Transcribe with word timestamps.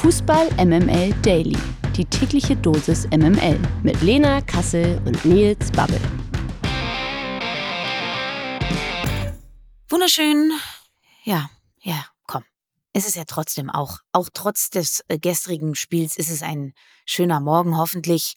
Fußball 0.00 0.48
MML 0.56 1.12
Daily. 1.20 1.58
Die 1.94 2.06
tägliche 2.06 2.56
Dosis 2.56 3.06
MML 3.08 3.60
mit 3.82 4.00
Lena 4.00 4.40
Kassel 4.40 4.98
und 5.04 5.22
Nils 5.26 5.70
Babbel. 5.72 6.00
Wunderschön. 9.90 10.52
Ja, 11.24 11.50
ja, 11.82 12.06
komm. 12.26 12.44
Es 12.94 13.06
ist 13.06 13.16
ja 13.16 13.24
trotzdem 13.26 13.68
auch, 13.68 13.98
auch 14.12 14.30
trotz 14.32 14.70
des 14.70 15.04
äh, 15.08 15.18
gestrigen 15.18 15.74
Spiels 15.74 16.16
ist 16.16 16.30
es 16.30 16.42
ein 16.42 16.72
schöner 17.04 17.40
Morgen 17.40 17.76
hoffentlich. 17.76 18.36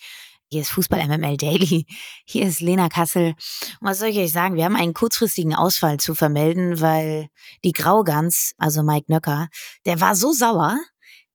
Hier 0.52 0.64
ist 0.64 0.72
Fußball 0.72 1.08
MML 1.08 1.38
Daily. 1.38 1.86
Hier 2.26 2.46
ist 2.46 2.60
Lena 2.60 2.90
Kassel. 2.90 3.36
Und 3.80 3.88
was 3.88 4.00
soll 4.00 4.10
ich 4.10 4.18
euch 4.18 4.34
sagen? 4.34 4.56
Wir 4.56 4.66
haben 4.66 4.76
einen 4.76 4.94
kurzfristigen 4.94 5.56
Ausfall 5.56 5.98
zu 5.98 6.14
vermelden, 6.14 6.82
weil 6.82 7.30
die 7.64 7.72
Graugans, 7.72 8.52
also 8.58 8.84
Mike 8.84 9.06
Nöcker, 9.08 9.48
der 9.86 10.02
war 10.02 10.18
so 10.18 10.34
sauer 10.34 10.78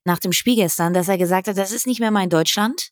nach 0.09 0.19
dem 0.19 0.33
Spiel 0.33 0.57
gestern, 0.57 0.95
dass 0.95 1.09
er 1.09 1.19
gesagt 1.19 1.47
hat, 1.47 1.57
das 1.57 1.71
ist 1.71 1.87
nicht 1.87 2.01
mehr 2.01 2.11
mein 2.11 2.31
Deutschland. 2.31 2.91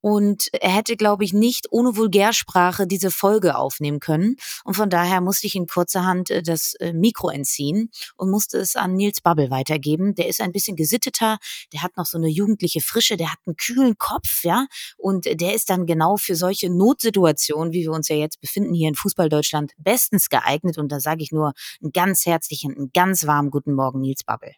Und 0.00 0.48
er 0.52 0.70
hätte, 0.70 0.96
glaube 0.96 1.24
ich, 1.24 1.32
nicht 1.32 1.66
ohne 1.70 1.96
Vulgärsprache 1.96 2.86
diese 2.86 3.10
Folge 3.10 3.56
aufnehmen 3.56 3.98
können. 3.98 4.36
Und 4.64 4.74
von 4.74 4.88
daher 4.88 5.20
musste 5.20 5.48
ich 5.48 5.56
in 5.56 5.66
kurzerhand 5.66 6.30
äh, 6.30 6.42
das 6.42 6.74
äh, 6.74 6.92
Mikro 6.92 7.28
entziehen 7.28 7.90
und 8.16 8.30
musste 8.30 8.58
es 8.58 8.76
an 8.76 8.94
Nils 8.94 9.20
Babbel 9.20 9.50
weitergeben. 9.50 10.14
Der 10.14 10.28
ist 10.28 10.40
ein 10.40 10.52
bisschen 10.52 10.76
gesitteter, 10.76 11.38
der 11.72 11.82
hat 11.82 11.96
noch 11.96 12.06
so 12.06 12.18
eine 12.18 12.28
jugendliche 12.28 12.80
Frische, 12.80 13.16
der 13.16 13.32
hat 13.32 13.38
einen 13.46 13.56
kühlen 13.56 13.98
Kopf, 13.98 14.44
ja. 14.44 14.66
Und 14.96 15.24
der 15.26 15.54
ist 15.54 15.70
dann 15.70 15.86
genau 15.86 16.16
für 16.16 16.36
solche 16.36 16.70
Notsituationen, 16.70 17.72
wie 17.72 17.82
wir 17.82 17.92
uns 17.92 18.08
ja 18.08 18.16
jetzt 18.16 18.40
befinden 18.40 18.74
hier 18.74 18.88
in 18.88 18.94
Fußballdeutschland, 18.94 19.72
bestens 19.76 20.28
geeignet. 20.28 20.78
Und 20.78 20.92
da 20.92 21.00
sage 21.00 21.22
ich 21.22 21.32
nur 21.32 21.52
einen 21.82 21.92
ganz 21.92 22.26
herzlichen, 22.26 22.76
einen 22.76 22.90
ganz 22.94 23.26
warmen 23.26 23.50
guten 23.50 23.74
Morgen, 23.74 24.00
Nils 24.00 24.22
Babbel. 24.24 24.52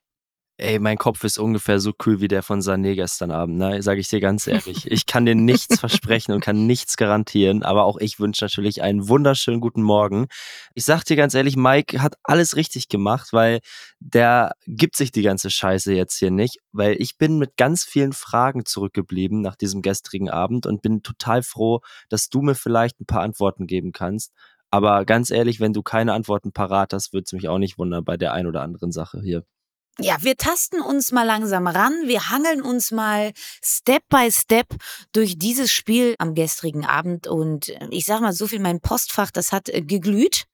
Ey, 0.60 0.80
mein 0.80 0.98
Kopf 0.98 1.22
ist 1.22 1.38
ungefähr 1.38 1.78
so 1.78 1.92
kühl 1.92 2.20
wie 2.20 2.26
der 2.26 2.42
von 2.42 2.58
Sané 2.60 2.96
gestern 2.96 3.30
Abend, 3.30 3.58
ne? 3.58 3.80
Sage 3.80 4.00
ich 4.00 4.08
dir 4.08 4.18
ganz 4.18 4.48
ehrlich. 4.48 4.90
Ich 4.90 5.06
kann 5.06 5.24
dir 5.24 5.36
nichts 5.36 5.78
versprechen 5.78 6.32
und 6.32 6.40
kann 6.40 6.66
nichts 6.66 6.96
garantieren, 6.96 7.62
aber 7.62 7.84
auch 7.84 7.96
ich 7.98 8.18
wünsche 8.18 8.44
natürlich 8.44 8.82
einen 8.82 9.08
wunderschönen 9.08 9.60
guten 9.60 9.82
Morgen. 9.82 10.26
Ich 10.74 10.84
sag 10.84 11.04
dir 11.04 11.14
ganz 11.14 11.34
ehrlich, 11.34 11.54
Mike 11.54 12.02
hat 12.02 12.16
alles 12.24 12.56
richtig 12.56 12.88
gemacht, 12.88 13.28
weil 13.32 13.60
der 14.00 14.50
gibt 14.66 14.96
sich 14.96 15.12
die 15.12 15.22
ganze 15.22 15.48
Scheiße 15.48 15.94
jetzt 15.94 16.18
hier 16.18 16.32
nicht, 16.32 16.58
weil 16.72 16.96
ich 17.00 17.18
bin 17.18 17.38
mit 17.38 17.56
ganz 17.56 17.84
vielen 17.84 18.12
Fragen 18.12 18.64
zurückgeblieben 18.64 19.40
nach 19.40 19.54
diesem 19.54 19.80
gestrigen 19.80 20.28
Abend 20.28 20.66
und 20.66 20.82
bin 20.82 21.04
total 21.04 21.44
froh, 21.44 21.82
dass 22.08 22.30
du 22.30 22.42
mir 22.42 22.56
vielleicht 22.56 23.00
ein 23.00 23.06
paar 23.06 23.22
Antworten 23.22 23.68
geben 23.68 23.92
kannst. 23.92 24.32
Aber 24.72 25.04
ganz 25.04 25.30
ehrlich, 25.30 25.60
wenn 25.60 25.72
du 25.72 25.84
keine 25.84 26.14
Antworten 26.14 26.50
parat 26.50 26.92
hast, 26.92 27.12
würde 27.12 27.26
es 27.26 27.32
mich 27.32 27.48
auch 27.48 27.58
nicht 27.58 27.78
wundern 27.78 28.04
bei 28.04 28.16
der 28.16 28.32
ein 28.32 28.48
oder 28.48 28.62
anderen 28.62 28.90
Sache 28.90 29.20
hier 29.22 29.44
ja, 30.00 30.16
wir 30.20 30.36
tasten 30.36 30.80
uns 30.80 31.12
mal 31.12 31.24
langsam 31.24 31.66
ran. 31.66 31.92
Wir 32.06 32.30
hangeln 32.30 32.62
uns 32.62 32.92
mal 32.92 33.32
Step 33.62 34.02
by 34.08 34.30
Step 34.30 34.68
durch 35.12 35.38
dieses 35.38 35.72
Spiel 35.72 36.14
am 36.18 36.34
gestrigen 36.34 36.86
Abend. 36.86 37.26
Und 37.26 37.68
äh, 37.70 37.88
ich 37.90 38.06
sag 38.06 38.20
mal 38.20 38.32
so 38.32 38.46
viel, 38.46 38.60
mein 38.60 38.80
Postfach, 38.80 39.30
das 39.30 39.52
hat 39.52 39.68
äh, 39.68 39.82
geglüht. 39.82 40.44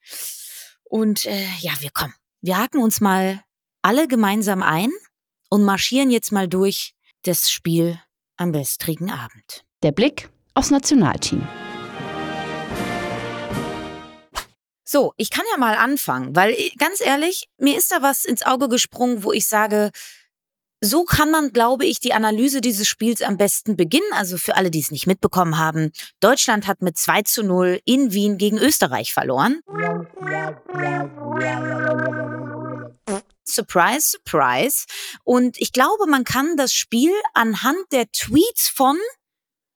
Und 0.85 1.27
äh, 1.27 1.47
ja, 1.61 1.73
wir 1.81 1.91
kommen. 1.91 2.15
Wir 2.41 2.59
haken 2.59 2.79
uns 2.79 3.01
mal 3.01 3.43
alle 3.83 4.09
gemeinsam 4.09 4.63
ein 4.63 4.91
und 5.51 5.63
marschieren 5.63 6.11
jetzt 6.11 6.33
mal 6.33 6.49
durch 6.49 6.95
das 7.23 7.51
Spiel 7.51 8.01
am 8.37 8.53
gestrigen 8.53 9.11
Abend. 9.11 9.65
Der 9.83 9.93
Blick 9.93 10.31
aufs 10.55 10.71
Nationalteam. 10.71 11.47
So, 14.95 15.13
ich 15.17 15.31
kann 15.31 15.45
ja 15.51 15.59
mal 15.59 15.75
anfangen, 15.75 16.37
weil 16.37 16.53
äh, 16.53 16.71
ganz 16.79 17.01
ehrlich, 17.01 17.49
mir 17.59 17.77
ist 17.77 17.91
da 17.91 18.01
was 18.01 18.25
ins 18.25 18.43
Auge 18.43 18.69
gesprungen, 18.69 19.25
wo 19.25 19.33
ich 19.33 19.49
sage, 19.49 19.91
so 20.81 21.03
kann 21.03 21.33
man, 21.33 21.53
glaube 21.53 21.85
ich, 21.85 21.99
die 21.99 22.13
Analyse 22.13 22.61
dieses 22.61 22.87
Spiels 22.87 23.21
am 23.21 23.37
besten 23.37 23.77
beginnen. 23.77 24.07
Also 24.13 24.39
für 24.39 24.55
alle, 24.55 24.71
die 24.71 24.79
es 24.79 24.93
nicht 24.93 25.09
mitbekommen 25.09 25.59
haben. 25.59 25.91
Deutschland 26.21 26.69
hat 26.69 26.81
mit 26.81 26.97
2 26.97 27.23
zu 27.23 27.43
0 27.43 27.81
in 27.85 28.13
Wien 28.13 28.39
gegen 28.39 28.57
Österreich 28.57 29.13
verloren. 29.13 29.63
Surprise, 33.43 34.11
surprise. 34.13 34.87
Und 35.25 35.61
ich 35.61 35.73
glaube, 35.73 36.07
man 36.07 36.23
kann 36.23 36.57
das 36.57 36.73
Spiel 36.73 37.11
anhand 37.33 37.81
der 37.91 38.07
Tweets 38.13 38.69
von 38.69 38.97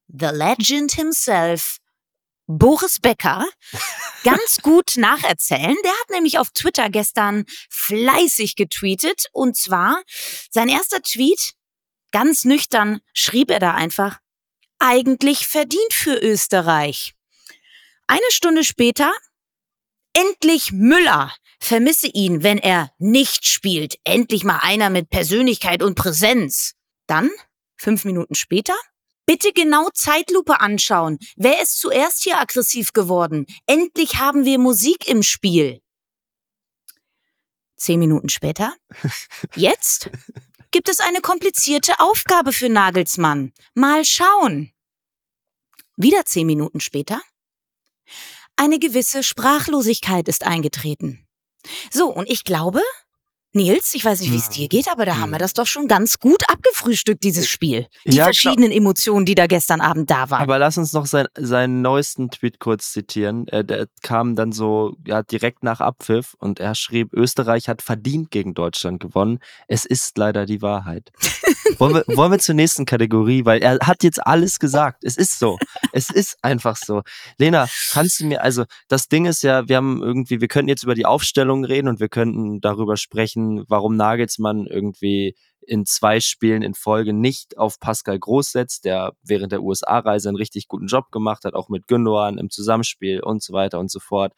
The 0.06 0.26
Legend 0.26 0.92
himself 0.92 1.78
Boris 2.48 2.98
Becker 2.98 3.46
ganz 4.24 4.58
gut 4.62 4.96
nacherzählen. 4.96 5.76
Der 5.84 5.92
hat 5.92 6.10
nämlich 6.10 6.38
auf 6.38 6.50
Twitter 6.50 6.88
gestern 6.88 7.44
fleißig 7.68 8.56
getweetet. 8.56 9.26
Und 9.32 9.56
zwar 9.56 10.02
sein 10.50 10.68
erster 10.68 11.02
Tweet, 11.02 11.52
ganz 12.10 12.44
nüchtern, 12.44 13.00
schrieb 13.12 13.50
er 13.50 13.60
da 13.60 13.74
einfach, 13.74 14.18
eigentlich 14.78 15.46
verdient 15.46 15.92
für 15.92 16.16
Österreich. 16.16 17.14
Eine 18.06 18.30
Stunde 18.30 18.64
später, 18.64 19.12
endlich 20.14 20.72
Müller. 20.72 21.34
Vermisse 21.60 22.06
ihn, 22.06 22.42
wenn 22.42 22.58
er 22.58 22.92
nicht 22.98 23.44
spielt. 23.44 23.98
Endlich 24.04 24.44
mal 24.44 24.60
einer 24.62 24.90
mit 24.90 25.10
Persönlichkeit 25.10 25.82
und 25.82 25.96
Präsenz. 25.96 26.74
Dann, 27.06 27.30
fünf 27.76 28.04
Minuten 28.04 28.34
später, 28.34 28.74
Bitte 29.28 29.52
genau 29.52 29.90
Zeitlupe 29.92 30.58
anschauen. 30.62 31.18
Wer 31.36 31.60
ist 31.60 31.78
zuerst 31.78 32.22
hier 32.22 32.38
aggressiv 32.38 32.94
geworden? 32.94 33.44
Endlich 33.66 34.14
haben 34.14 34.46
wir 34.46 34.58
Musik 34.58 35.06
im 35.06 35.22
Spiel. 35.22 35.82
Zehn 37.76 37.98
Minuten 37.98 38.30
später. 38.30 38.74
Jetzt 39.54 40.08
gibt 40.70 40.88
es 40.88 41.00
eine 41.00 41.20
komplizierte 41.20 42.00
Aufgabe 42.00 42.54
für 42.54 42.70
Nagelsmann. 42.70 43.52
Mal 43.74 44.06
schauen. 44.06 44.72
Wieder 45.96 46.24
zehn 46.24 46.46
Minuten 46.46 46.80
später. 46.80 47.20
Eine 48.56 48.78
gewisse 48.78 49.22
Sprachlosigkeit 49.22 50.26
ist 50.26 50.46
eingetreten. 50.46 51.28
So, 51.90 52.08
und 52.08 52.30
ich 52.30 52.44
glaube, 52.44 52.80
Nils, 53.58 53.92
ich 53.94 54.04
weiß 54.04 54.20
nicht, 54.20 54.32
wie 54.32 54.36
es 54.36 54.48
dir 54.48 54.68
geht, 54.68 54.88
aber 54.88 55.04
da 55.04 55.16
haben 55.16 55.30
wir 55.30 55.38
das 55.38 55.52
doch 55.52 55.66
schon 55.66 55.88
ganz 55.88 56.20
gut 56.20 56.48
abgefrühstückt, 56.48 57.24
dieses 57.24 57.48
Spiel. 57.48 57.88
Die 58.06 58.16
ja, 58.16 58.24
verschiedenen 58.24 58.70
klar. 58.70 58.78
Emotionen, 58.78 59.26
die 59.26 59.34
da 59.34 59.48
gestern 59.48 59.80
Abend 59.80 60.08
da 60.10 60.30
waren. 60.30 60.42
Aber 60.42 60.60
lass 60.60 60.78
uns 60.78 60.92
noch 60.92 61.06
sein, 61.06 61.26
seinen 61.36 61.82
neuesten 61.82 62.30
Tweet 62.30 62.60
kurz 62.60 62.92
zitieren. 62.92 63.48
Äh, 63.48 63.64
der 63.64 63.88
kam 64.02 64.36
dann 64.36 64.52
so 64.52 64.94
ja, 65.04 65.24
direkt 65.24 65.64
nach 65.64 65.80
Abpfiff 65.80 66.34
und 66.38 66.60
er 66.60 66.76
schrieb, 66.76 67.12
Österreich 67.12 67.68
hat 67.68 67.82
verdient 67.82 68.30
gegen 68.30 68.54
Deutschland 68.54 69.00
gewonnen. 69.00 69.40
Es 69.66 69.84
ist 69.84 70.16
leider 70.16 70.46
die 70.46 70.62
Wahrheit. 70.62 71.10
wollen, 71.78 71.94
wir, 71.94 72.16
wollen 72.16 72.30
wir 72.30 72.38
zur 72.38 72.54
nächsten 72.54 72.86
Kategorie, 72.86 73.44
weil 73.44 73.60
er 73.60 73.78
hat 73.82 74.04
jetzt 74.04 74.24
alles 74.24 74.60
gesagt. 74.60 75.02
Es 75.02 75.16
ist 75.16 75.38
so. 75.38 75.58
Es 75.92 76.10
ist 76.10 76.36
einfach 76.42 76.76
so. 76.76 77.02
Lena, 77.38 77.66
kannst 77.90 78.20
du 78.20 78.26
mir, 78.26 78.42
also 78.42 78.64
das 78.86 79.08
Ding 79.08 79.26
ist 79.26 79.42
ja, 79.42 79.68
wir 79.68 79.76
haben 79.76 80.00
irgendwie, 80.00 80.40
wir 80.40 80.48
könnten 80.48 80.68
jetzt 80.68 80.84
über 80.84 80.94
die 80.94 81.06
Aufstellung 81.06 81.64
reden 81.64 81.88
und 81.88 81.98
wir 81.98 82.08
könnten 82.08 82.60
darüber 82.60 82.96
sprechen, 82.96 83.47
warum 83.68 83.96
Nagelsmann 83.96 84.66
irgendwie 84.66 85.34
in 85.68 85.84
zwei 85.84 86.20
Spielen 86.20 86.62
in 86.62 86.74
Folge 86.74 87.12
nicht 87.12 87.58
auf 87.58 87.78
Pascal 87.78 88.18
Groß 88.18 88.52
setzt, 88.52 88.84
der 88.84 89.12
während 89.22 89.52
der 89.52 89.62
USA-Reise 89.62 90.28
einen 90.28 90.36
richtig 90.36 90.66
guten 90.66 90.86
Job 90.86 91.10
gemacht 91.10 91.44
hat, 91.44 91.54
auch 91.54 91.68
mit 91.68 91.86
Gündogan 91.86 92.38
im 92.38 92.50
Zusammenspiel 92.50 93.20
und 93.20 93.42
so 93.42 93.52
weiter 93.52 93.78
und 93.78 93.90
so 93.90 94.00
fort. 94.00 94.32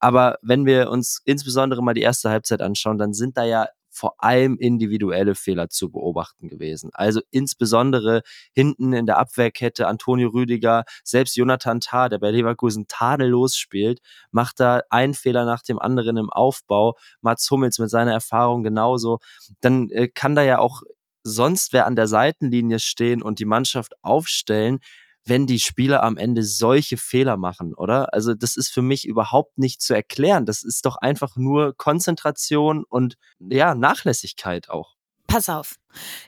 Aber 0.00 0.38
wenn 0.42 0.66
wir 0.66 0.90
uns 0.90 1.22
insbesondere 1.24 1.82
mal 1.82 1.94
die 1.94 2.02
erste 2.02 2.30
Halbzeit 2.30 2.60
anschauen, 2.62 2.98
dann 2.98 3.12
sind 3.12 3.36
da 3.36 3.44
ja 3.44 3.68
vor 3.92 4.14
allem 4.18 4.56
individuelle 4.56 5.34
Fehler 5.34 5.68
zu 5.68 5.90
beobachten 5.90 6.48
gewesen. 6.48 6.90
Also 6.94 7.20
insbesondere 7.30 8.22
hinten 8.52 8.92
in 8.92 9.06
der 9.06 9.18
Abwehrkette 9.18 9.86
Antonio 9.86 10.30
Rüdiger, 10.30 10.84
selbst 11.04 11.36
Jonathan 11.36 11.80
Tah, 11.80 12.08
der 12.08 12.18
bei 12.18 12.30
Leverkusen 12.30 12.86
tadellos 12.88 13.56
spielt, 13.56 14.00
macht 14.30 14.60
da 14.60 14.82
einen 14.90 15.14
Fehler 15.14 15.44
nach 15.44 15.62
dem 15.62 15.78
anderen 15.78 16.16
im 16.16 16.30
Aufbau. 16.30 16.96
Mats 17.20 17.48
Hummels 17.50 17.78
mit 17.78 17.90
seiner 17.90 18.12
Erfahrung 18.12 18.62
genauso. 18.62 19.18
Dann 19.60 19.90
äh, 19.90 20.08
kann 20.08 20.34
da 20.34 20.42
ja 20.42 20.58
auch 20.58 20.82
sonst 21.24 21.72
wer 21.72 21.86
an 21.86 21.94
der 21.94 22.08
Seitenlinie 22.08 22.80
stehen 22.80 23.22
und 23.22 23.38
die 23.38 23.44
Mannschaft 23.44 23.94
aufstellen 24.02 24.80
wenn 25.24 25.46
die 25.46 25.60
Spieler 25.60 26.02
am 26.02 26.16
Ende 26.16 26.42
solche 26.42 26.96
Fehler 26.96 27.36
machen, 27.36 27.74
oder? 27.74 28.12
Also 28.12 28.34
das 28.34 28.56
ist 28.56 28.70
für 28.70 28.82
mich 28.82 29.06
überhaupt 29.06 29.58
nicht 29.58 29.80
zu 29.80 29.94
erklären. 29.94 30.46
Das 30.46 30.62
ist 30.62 30.84
doch 30.84 30.96
einfach 30.96 31.36
nur 31.36 31.76
Konzentration 31.76 32.84
und 32.88 33.16
ja, 33.38 33.74
Nachlässigkeit 33.74 34.68
auch. 34.68 34.96
Pass 35.26 35.48
auf. 35.48 35.76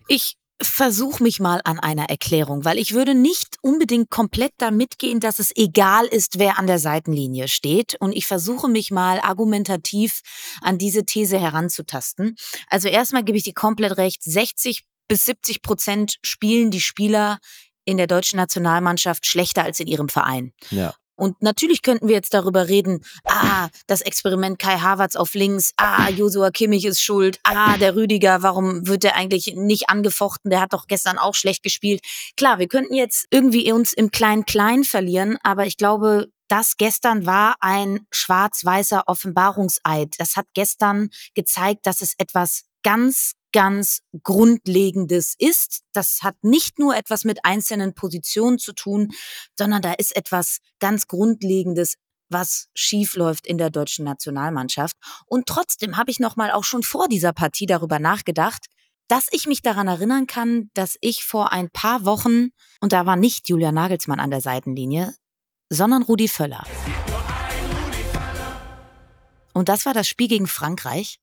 Ich 0.08 0.36
versuche 0.62 1.22
mich 1.22 1.40
mal 1.40 1.60
an 1.64 1.80
einer 1.80 2.08
Erklärung, 2.08 2.64
weil 2.64 2.78
ich 2.78 2.94
würde 2.94 3.14
nicht 3.14 3.56
unbedingt 3.60 4.10
komplett 4.10 4.52
da 4.58 4.70
mitgehen, 4.70 5.20
dass 5.20 5.38
es 5.38 5.54
egal 5.56 6.06
ist, 6.06 6.38
wer 6.38 6.58
an 6.58 6.66
der 6.66 6.78
Seitenlinie 6.78 7.48
steht. 7.48 7.96
Und 8.00 8.12
ich 8.12 8.26
versuche 8.26 8.68
mich 8.68 8.90
mal 8.90 9.20
argumentativ 9.20 10.20
an 10.62 10.78
diese 10.78 11.04
These 11.04 11.38
heranzutasten. 11.38 12.36
Also 12.68 12.88
erstmal 12.88 13.24
gebe 13.24 13.36
ich 13.36 13.44
dir 13.44 13.54
komplett 13.54 13.96
recht, 13.96 14.22
60 14.22 14.84
bis 15.08 15.24
70 15.26 15.62
Prozent 15.62 16.16
spielen 16.22 16.70
die 16.70 16.80
Spieler 16.80 17.38
in 17.84 17.96
der 17.96 18.06
deutschen 18.06 18.36
Nationalmannschaft 18.36 19.26
schlechter 19.26 19.64
als 19.64 19.80
in 19.80 19.86
ihrem 19.86 20.08
Verein. 20.08 20.52
Ja. 20.70 20.94
Und 21.16 21.40
natürlich 21.42 21.82
könnten 21.82 22.08
wir 22.08 22.14
jetzt 22.16 22.34
darüber 22.34 22.68
reden, 22.68 23.04
ah, 23.24 23.68
das 23.86 24.00
Experiment 24.00 24.58
Kai 24.58 24.78
Havertz 24.78 25.14
auf 25.14 25.34
links, 25.34 25.72
ah, 25.76 26.08
Josua 26.08 26.50
Kimmich 26.50 26.84
ist 26.84 27.00
schuld, 27.00 27.38
ah, 27.44 27.76
der 27.76 27.94
Rüdiger, 27.94 28.42
warum 28.42 28.86
wird 28.88 29.04
der 29.04 29.14
eigentlich 29.14 29.54
nicht 29.54 29.88
angefochten, 29.88 30.50
der 30.50 30.60
hat 30.60 30.72
doch 30.72 30.86
gestern 30.88 31.18
auch 31.18 31.34
schlecht 31.34 31.62
gespielt. 31.62 32.00
Klar, 32.36 32.58
wir 32.58 32.66
könnten 32.66 32.94
jetzt 32.94 33.26
irgendwie 33.30 33.70
uns 33.72 33.92
im 33.92 34.10
Klein-Klein 34.10 34.82
verlieren, 34.82 35.38
aber 35.44 35.66
ich 35.66 35.76
glaube, 35.76 36.28
das 36.48 36.76
gestern 36.76 37.26
war 37.26 37.54
ein 37.60 38.06
schwarz-weißer 38.10 39.04
Offenbarungseid. 39.06 40.14
Das 40.18 40.36
hat 40.36 40.46
gestern 40.52 41.10
gezeigt, 41.34 41.86
dass 41.86 42.02
es 42.02 42.14
etwas 42.18 42.64
ganz, 42.82 43.32
ganz 43.54 44.00
Grundlegendes 44.24 45.36
ist. 45.38 45.82
Das 45.92 46.22
hat 46.22 46.34
nicht 46.42 46.80
nur 46.80 46.96
etwas 46.96 47.22
mit 47.22 47.44
einzelnen 47.44 47.94
Positionen 47.94 48.58
zu 48.58 48.72
tun, 48.72 49.12
sondern 49.56 49.80
da 49.80 49.92
ist 49.92 50.16
etwas 50.16 50.58
ganz 50.80 51.06
Grundlegendes, 51.06 51.94
was 52.28 52.66
schief 52.74 53.14
läuft 53.14 53.46
in 53.46 53.56
der 53.56 53.70
deutschen 53.70 54.04
Nationalmannschaft. 54.04 54.96
Und 55.26 55.46
trotzdem 55.46 55.96
habe 55.96 56.10
ich 56.10 56.18
noch 56.18 56.34
mal 56.34 56.50
auch 56.50 56.64
schon 56.64 56.82
vor 56.82 57.06
dieser 57.06 57.32
Partie 57.32 57.66
darüber 57.66 58.00
nachgedacht, 58.00 58.66
dass 59.06 59.28
ich 59.30 59.46
mich 59.46 59.62
daran 59.62 59.86
erinnern 59.86 60.26
kann, 60.26 60.70
dass 60.74 60.96
ich 61.00 61.24
vor 61.24 61.52
ein 61.52 61.70
paar 61.70 62.04
Wochen, 62.04 62.48
und 62.80 62.92
da 62.92 63.06
war 63.06 63.14
nicht 63.14 63.48
Julia 63.48 63.70
Nagelsmann 63.70 64.18
an 64.18 64.30
der 64.30 64.40
Seitenlinie, 64.40 65.14
sondern 65.70 66.02
Rudi 66.02 66.26
Völler. 66.26 66.64
Und 69.52 69.68
das 69.68 69.86
war 69.86 69.94
das 69.94 70.08
Spiel 70.08 70.26
gegen 70.26 70.48
Frankreich. 70.48 71.20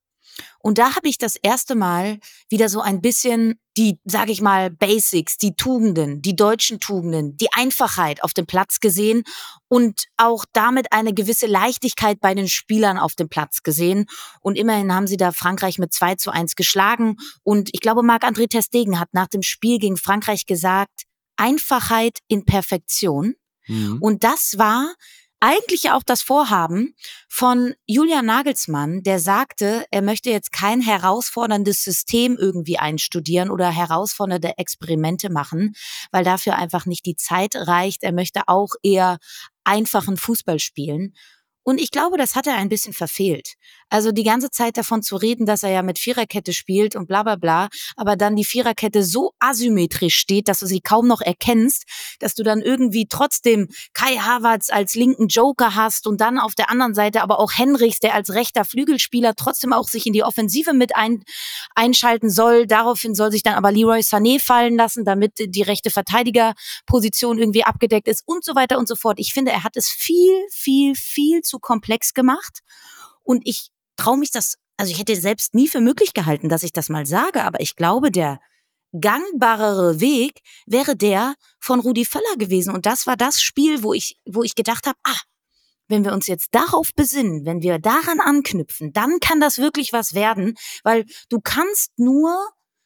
Und 0.60 0.78
da 0.78 0.96
habe 0.96 1.08
ich 1.08 1.18
das 1.18 1.36
erste 1.36 1.76
Mal 1.76 2.20
wieder 2.50 2.70
so 2.70 2.82
ein 2.82 3.02
bisschen 3.02 3.60
die, 3.78 4.00
sage 4.04 4.32
ich 4.32 4.42
mal, 4.42 4.70
Basics, 4.70 5.38
die 5.38 5.56
Tugenden, 5.56 6.22
die 6.22 6.36
deutschen 6.36 6.80
Tugenden, 6.80 7.38
die 7.38 7.48
Einfachheit 7.54 8.24
auf 8.24 8.34
dem 8.34 8.46
Platz 8.46 8.80
gesehen 8.80 9.24
und 9.70 10.06
auch 10.18 10.46
damit 10.52 10.92
eine 10.92 11.14
gewisse 11.14 11.48
Leichtigkeit 11.48 12.20
bei 12.20 12.36
den 12.36 12.48
Spielern 12.48 12.98
auf 12.98 13.16
dem 13.16 13.30
Platz 13.30 13.64
gesehen. 13.64 14.06
Und 14.42 14.58
immerhin 14.58 14.94
haben 14.94 15.08
sie 15.08 15.18
da 15.18 15.32
Frankreich 15.32 15.80
mit 15.80 15.94
2 15.94 16.16
zu 16.16 16.32
1 16.32 16.56
geschlagen. 16.56 17.16
Und 17.44 17.70
ich 17.72 17.80
glaube, 17.80 18.04
Marc-André 18.04 18.50
Testegen 18.50 19.00
hat 19.00 19.10
nach 19.14 19.28
dem 19.28 19.42
Spiel 19.42 19.80
gegen 19.80 19.98
Frankreich 19.98 20.46
gesagt, 20.46 21.04
Einfachheit 21.38 22.20
in 22.28 22.46
Perfektion. 22.46 23.36
Mhm. 23.68 24.00
Und 24.02 24.24
das 24.24 24.58
war 24.58 24.94
eigentlich 25.42 25.90
auch 25.90 26.04
das 26.04 26.22
Vorhaben 26.22 26.96
von 27.28 27.74
Julian 27.88 28.28
Nagelsmann, 28.28 29.02
der 29.02 29.20
sagte, 29.20 29.86
er 29.90 30.04
möchte 30.04 30.30
jetzt 30.30 30.52
kein 30.52 30.82
herausforderndes 30.82 31.84
System 31.84 32.38
irgendwie 32.38 32.78
einstudieren 32.78 33.50
oder 33.50 33.70
herausfordernde 33.70 34.58
Experimente 34.58 35.32
machen, 35.32 35.74
weil 36.12 36.24
dafür 36.24 36.56
einfach 36.56 36.86
nicht 36.86 37.06
die 37.08 37.16
Zeit 37.16 37.56
reicht. 37.56 38.04
Er 38.04 38.14
möchte 38.14 38.42
auch 38.46 38.70
eher 38.84 39.18
einfachen 39.64 40.16
Fußball 40.16 40.60
spielen. 40.60 41.14
Und 41.64 41.80
ich 41.80 41.92
glaube, 41.92 42.18
das 42.18 42.36
hat 42.36 42.48
er 42.48 42.56
ein 42.56 42.70
bisschen 42.70 42.94
verfehlt. 42.94 43.56
Also 43.90 44.12
die 44.12 44.24
ganze 44.24 44.50
Zeit 44.50 44.78
davon 44.78 45.04
zu 45.04 45.16
reden, 45.16 45.46
dass 45.46 45.64
er 45.64 45.70
ja 45.70 45.82
mit 45.82 46.00
Viererkette 46.00 46.54
spielt 46.54 46.96
und 46.96 47.08
bla 47.08 47.24
bla 47.24 47.36
bla, 47.36 47.68
aber 47.96 48.16
dann 48.16 48.36
die 48.36 48.46
Viererkette 48.46 49.04
so 49.04 49.34
asymmetrisch 49.40 50.16
steht, 50.16 50.48
dass 50.48 50.60
du 50.60 50.66
sie 50.66 50.80
kaum 50.80 51.08
noch 51.08 51.22
erkennst, 51.22 51.84
dass 52.20 52.34
du 52.34 52.44
dann 52.44 52.62
irgendwie 52.62 53.08
trotzdem 53.08 53.68
Kai 53.94 54.16
Havertz 54.16 54.70
als 54.70 54.96
linken 54.96 55.28
Joker 55.28 55.76
hast 55.76 56.08
und 56.08 56.22
dann 56.22 56.40
auf 56.40 56.56
der 56.56 56.70
anderen 56.70 56.96
Seite 56.96 57.22
aber 57.22 57.40
auch 57.40 57.52
Henrichs, 57.54 58.00
der 58.00 58.16
als 58.16 58.34
rechter 58.34 58.66
Flügelspieler 58.66 59.36
trotzdem 59.36 59.74
auch 59.74 59.88
sich 59.88 60.08
in 60.08 60.14
die 60.14 60.24
Offensive 60.24 60.74
mit 60.74 60.96
ein, 60.96 61.24
einschalten 61.76 62.30
soll. 62.30 62.68
Daraufhin 62.68 63.14
soll 63.14 63.32
sich 63.32 63.44
dann 63.44 63.56
aber 63.56 63.72
Leroy 63.72 64.00
Sané 64.00 64.40
fallen 64.40 64.78
lassen, 64.78 65.06
damit 65.06 65.34
die 65.38 65.62
rechte 65.62 65.92
Verteidigerposition 65.92 67.38
irgendwie 67.38 67.66
abgedeckt 67.66 68.08
ist 68.08 68.24
und 68.26 68.46
so 68.46 68.56
weiter 68.56 68.78
und 68.78 68.88
so 68.88 68.96
fort. 68.96 69.20
Ich 69.20 69.34
finde, 69.34 69.52
er 69.52 69.64
hat 69.64 69.76
es 69.76 69.90
viel, 69.90 70.34
viel, 70.50 70.96
viel 70.96 71.42
zu 71.52 71.60
komplex 71.60 72.14
gemacht 72.14 72.60
und 73.24 73.42
ich 73.46 73.70
traue 73.98 74.18
mich 74.18 74.32
das, 74.32 74.56
also 74.78 74.92
ich 74.92 75.00
hätte 75.00 75.16
selbst 75.16 75.54
nie 75.54 75.68
für 75.68 75.82
möglich 75.82 76.14
gehalten, 76.14 76.50
dass 76.50 76.64
ich 76.64 76.72
das 76.72 76.90
mal 76.90 77.06
sage, 77.06 77.44
aber 77.44 77.60
ich 77.60 77.76
glaube, 77.76 78.12
der 78.12 78.40
gangbarere 79.00 80.00
Weg 80.00 80.42
wäre 80.66 80.96
der 80.96 81.36
von 81.60 81.80
Rudi 81.80 82.06
Völler 82.06 82.36
gewesen. 82.38 82.74
Und 82.74 82.86
das 82.86 83.08
war 83.08 83.16
das 83.16 83.42
Spiel, 83.42 83.84
wo 83.84 83.94
ich, 83.94 84.18
wo 84.26 84.44
ich 84.44 84.56
gedacht 84.56 84.86
habe, 84.86 84.98
ah, 85.04 85.20
wenn 85.88 86.04
wir 86.04 86.14
uns 86.14 86.28
jetzt 86.28 86.50
darauf 86.52 86.94
besinnen, 86.94 87.46
wenn 87.46 87.62
wir 87.62 87.80
daran 87.80 88.20
anknüpfen, 88.20 88.92
dann 88.94 89.20
kann 89.20 89.40
das 89.40 89.60
wirklich 89.60 89.94
was 89.94 90.14
werden, 90.14 90.56
weil 90.84 91.06
du 91.30 91.40
kannst 91.42 91.92
nur 91.98 92.36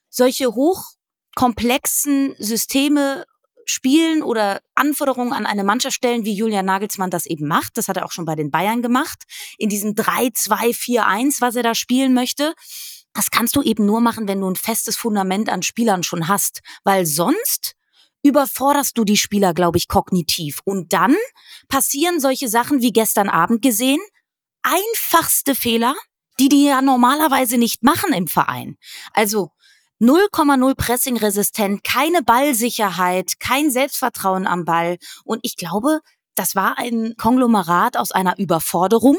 solche 0.10 0.54
hochkomplexen 0.54 2.36
Systeme 2.38 3.26
spielen 3.66 4.24
oder 4.24 4.62
Anforderungen 4.76 5.34
an 5.34 5.46
eine 5.46 5.64
Mannschaft 5.64 5.96
stellen, 5.96 6.24
wie 6.24 6.34
Julian 6.34 6.66
Nagelsmann 6.66 7.10
das 7.10 7.26
eben 7.26 7.48
macht. 7.48 7.78
Das 7.78 7.88
hat 7.88 7.98
er 7.98 8.06
auch 8.06 8.12
schon 8.12 8.26
bei 8.26 8.36
den 8.36 8.52
Bayern 8.52 8.82
gemacht. 8.82 9.24
In 9.58 9.70
diesem 9.70 9.94
3-2-4-1, 9.94 11.42
was 11.42 11.56
er 11.56 11.64
da 11.64 11.76
spielen 11.76 12.14
möchte. 12.14 12.54
Das 13.14 13.32
kannst 13.32 13.56
du 13.56 13.62
eben 13.62 13.86
nur 13.86 14.02
machen, 14.02 14.28
wenn 14.28 14.42
du 14.42 14.50
ein 14.50 14.56
festes 14.56 14.96
Fundament 14.96 15.50
an 15.50 15.64
Spielern 15.64 16.04
schon 16.04 16.28
hast. 16.28 16.62
Weil 16.84 17.06
sonst 17.06 17.76
überforderst 18.24 18.98
du 18.98 19.04
die 19.04 19.18
Spieler, 19.18 19.54
glaube 19.54 19.78
ich, 19.78 19.88
kognitiv. 19.88 20.60
Und 20.66 20.94
dann 20.94 21.16
passieren 21.68 22.20
solche 22.20 22.50
Sachen 22.50 22.82
wie 22.82 22.92
gestern 22.92 23.30
Abend 23.30 23.62
gesehen. 23.62 24.02
Einfachste 24.64 25.56
Fehler, 25.56 25.96
die 26.40 26.50
die 26.50 26.66
ja 26.66 26.82
normalerweise 26.82 27.58
nicht 27.58 27.84
machen 27.84 28.14
im 28.14 28.28
Verein. 28.28 28.78
Also 29.14 29.52
0,0 30.02 30.76
Pressing-resistent, 30.76 31.84
keine 31.84 32.22
Ballsicherheit, 32.22 33.40
kein 33.40 33.72
Selbstvertrauen 33.72 34.48
am 34.48 34.66
Ball. 34.66 34.98
Und 35.24 35.40
ich 35.44 35.56
glaube, 35.56 36.00
das 36.36 36.56
war 36.56 36.78
ein 36.78 37.16
Konglomerat 37.18 37.98
aus 37.98 38.12
einer 38.12 38.38
Überforderung, 38.38 39.18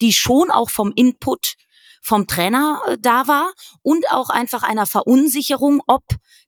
die 0.00 0.12
schon 0.12 0.50
auch 0.50 0.70
vom 0.70 0.92
Input 0.94 1.54
vom 2.02 2.26
Trainer 2.26 2.80
äh, 2.86 2.96
da 2.98 3.26
war 3.26 3.52
und 3.82 4.10
auch 4.10 4.30
einfach 4.30 4.62
einer 4.62 4.86
Verunsicherung, 4.86 5.82
ob 5.86 6.02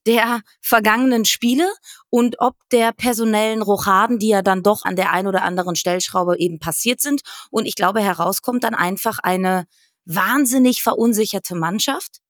der 0.06 0.41
vergangenen 0.61 1.25
Spiele 1.25 1.70
und 2.11 2.41
ob 2.41 2.56
der 2.73 2.93
personellen 2.93 3.62
Rochaden, 3.62 4.19
die 4.19 4.29
ja 4.29 4.43
dann 4.43 4.62
doch 4.62 4.85
an 4.85 4.97
der 4.97 5.12
ein 5.12 5.26
oder 5.26 5.43
anderen 5.43 5.76
Stellschraube 5.76 6.38
eben 6.38 6.59
passiert 6.59 7.00
sind. 7.00 7.20
Und 7.50 7.67
ich 7.67 7.75
glaube, 7.75 8.00
herauskommt 8.00 8.64
dann 8.64 8.75
einfach 8.75 9.19
eine 9.19 9.67
wahnsinnig 10.05 10.82
verunsicherte 10.82 11.55
Mannschaft, 11.55 12.22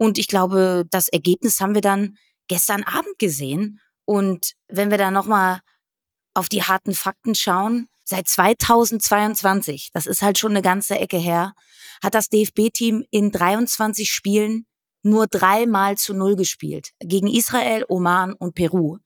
und 0.00 0.16
ich 0.16 0.28
glaube, 0.28 0.86
das 0.90 1.08
Ergebnis 1.08 1.60
haben 1.60 1.74
wir 1.74 1.82
dann 1.82 2.16
gestern 2.48 2.84
Abend 2.84 3.18
gesehen. 3.18 3.80
Und 4.06 4.54
wenn 4.66 4.90
wir 4.90 4.96
da 4.96 5.10
nochmal 5.10 5.60
auf 6.32 6.48
die 6.48 6.62
harten 6.62 6.94
Fakten 6.94 7.34
schauen, 7.34 7.86
seit 8.02 8.26
2022, 8.26 9.90
das 9.92 10.06
ist 10.06 10.22
halt 10.22 10.38
schon 10.38 10.52
eine 10.52 10.62
ganze 10.62 10.98
Ecke 10.98 11.18
her, 11.18 11.52
hat 12.02 12.14
das 12.14 12.30
DFB-Team 12.30 13.04
in 13.10 13.30
23 13.30 14.10
Spielen 14.10 14.64
nur 15.02 15.26
dreimal 15.26 15.98
zu 15.98 16.14
Null 16.14 16.34
gespielt. 16.34 16.92
Gegen 17.00 17.26
Israel, 17.26 17.84
Oman 17.86 18.32
und 18.32 18.54
Peru. 18.54 18.96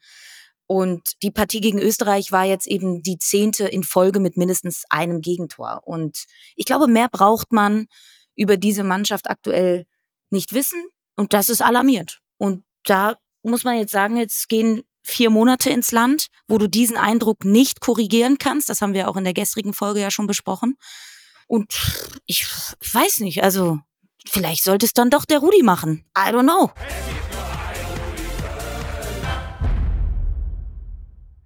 Und 0.68 1.21
die 1.25 1.33
Partie 1.33 1.61
gegen 1.61 1.80
Österreich 1.80 2.30
war 2.30 2.45
jetzt 2.45 2.68
eben 2.68 3.02
die 3.02 3.18
zehnte 3.18 3.66
in 3.66 3.83
Folge 3.83 4.21
mit 4.21 4.37
mindestens 4.37 4.85
einem 4.90 5.23
Gegentor. 5.23 5.80
Und 5.83 6.26
ich 6.54 6.66
glaube, 6.66 6.87
mehr 6.87 7.09
braucht 7.09 7.50
man 7.50 7.88
über 8.37 8.57
diese 8.57 8.85
Mannschaft 8.85 9.28
aktuell 9.28 9.87
nicht 10.35 10.53
wissen. 10.53 10.85
Und 11.17 11.33
das 11.33 11.49
ist 11.49 11.62
alarmiert. 11.62 12.21
Und 12.37 12.64
da 12.85 13.17
muss 13.43 13.64
man 13.64 13.79
jetzt 13.79 13.93
sagen, 13.93 14.17
jetzt 14.19 14.49
gehen 14.49 14.83
vier 15.03 15.31
Monate 15.31 15.71
ins 15.71 15.93
Land, 15.93 16.29
wo 16.49 16.59
du 16.59 16.69
diesen 16.69 16.97
Eindruck 16.97 17.45
nicht 17.45 17.81
korrigieren 17.81 18.38
kannst. 18.38 18.69
Das 18.69 18.83
haben 18.83 18.95
wir 18.95 19.09
auch 19.09 19.17
in 19.17 19.25
der 19.25 19.35
gestrigen 19.35 19.75
Folge 19.75 20.00
ja 20.00 20.11
schon 20.11 20.26
besprochen. 20.26 20.76
Und 21.47 21.75
ich, 22.26 22.47
weiß 22.93 23.21
nicht, 23.21 23.43
also 23.43 23.79
vielleicht 24.26 24.64
sollte 24.64 24.87
es 24.87 24.93
dann 24.93 25.11
doch 25.11 25.25
der 25.25 25.38
Rudi 25.38 25.62
machen. 25.62 26.05
I 26.17 26.31
don't 26.31 26.43
know. 26.43 26.71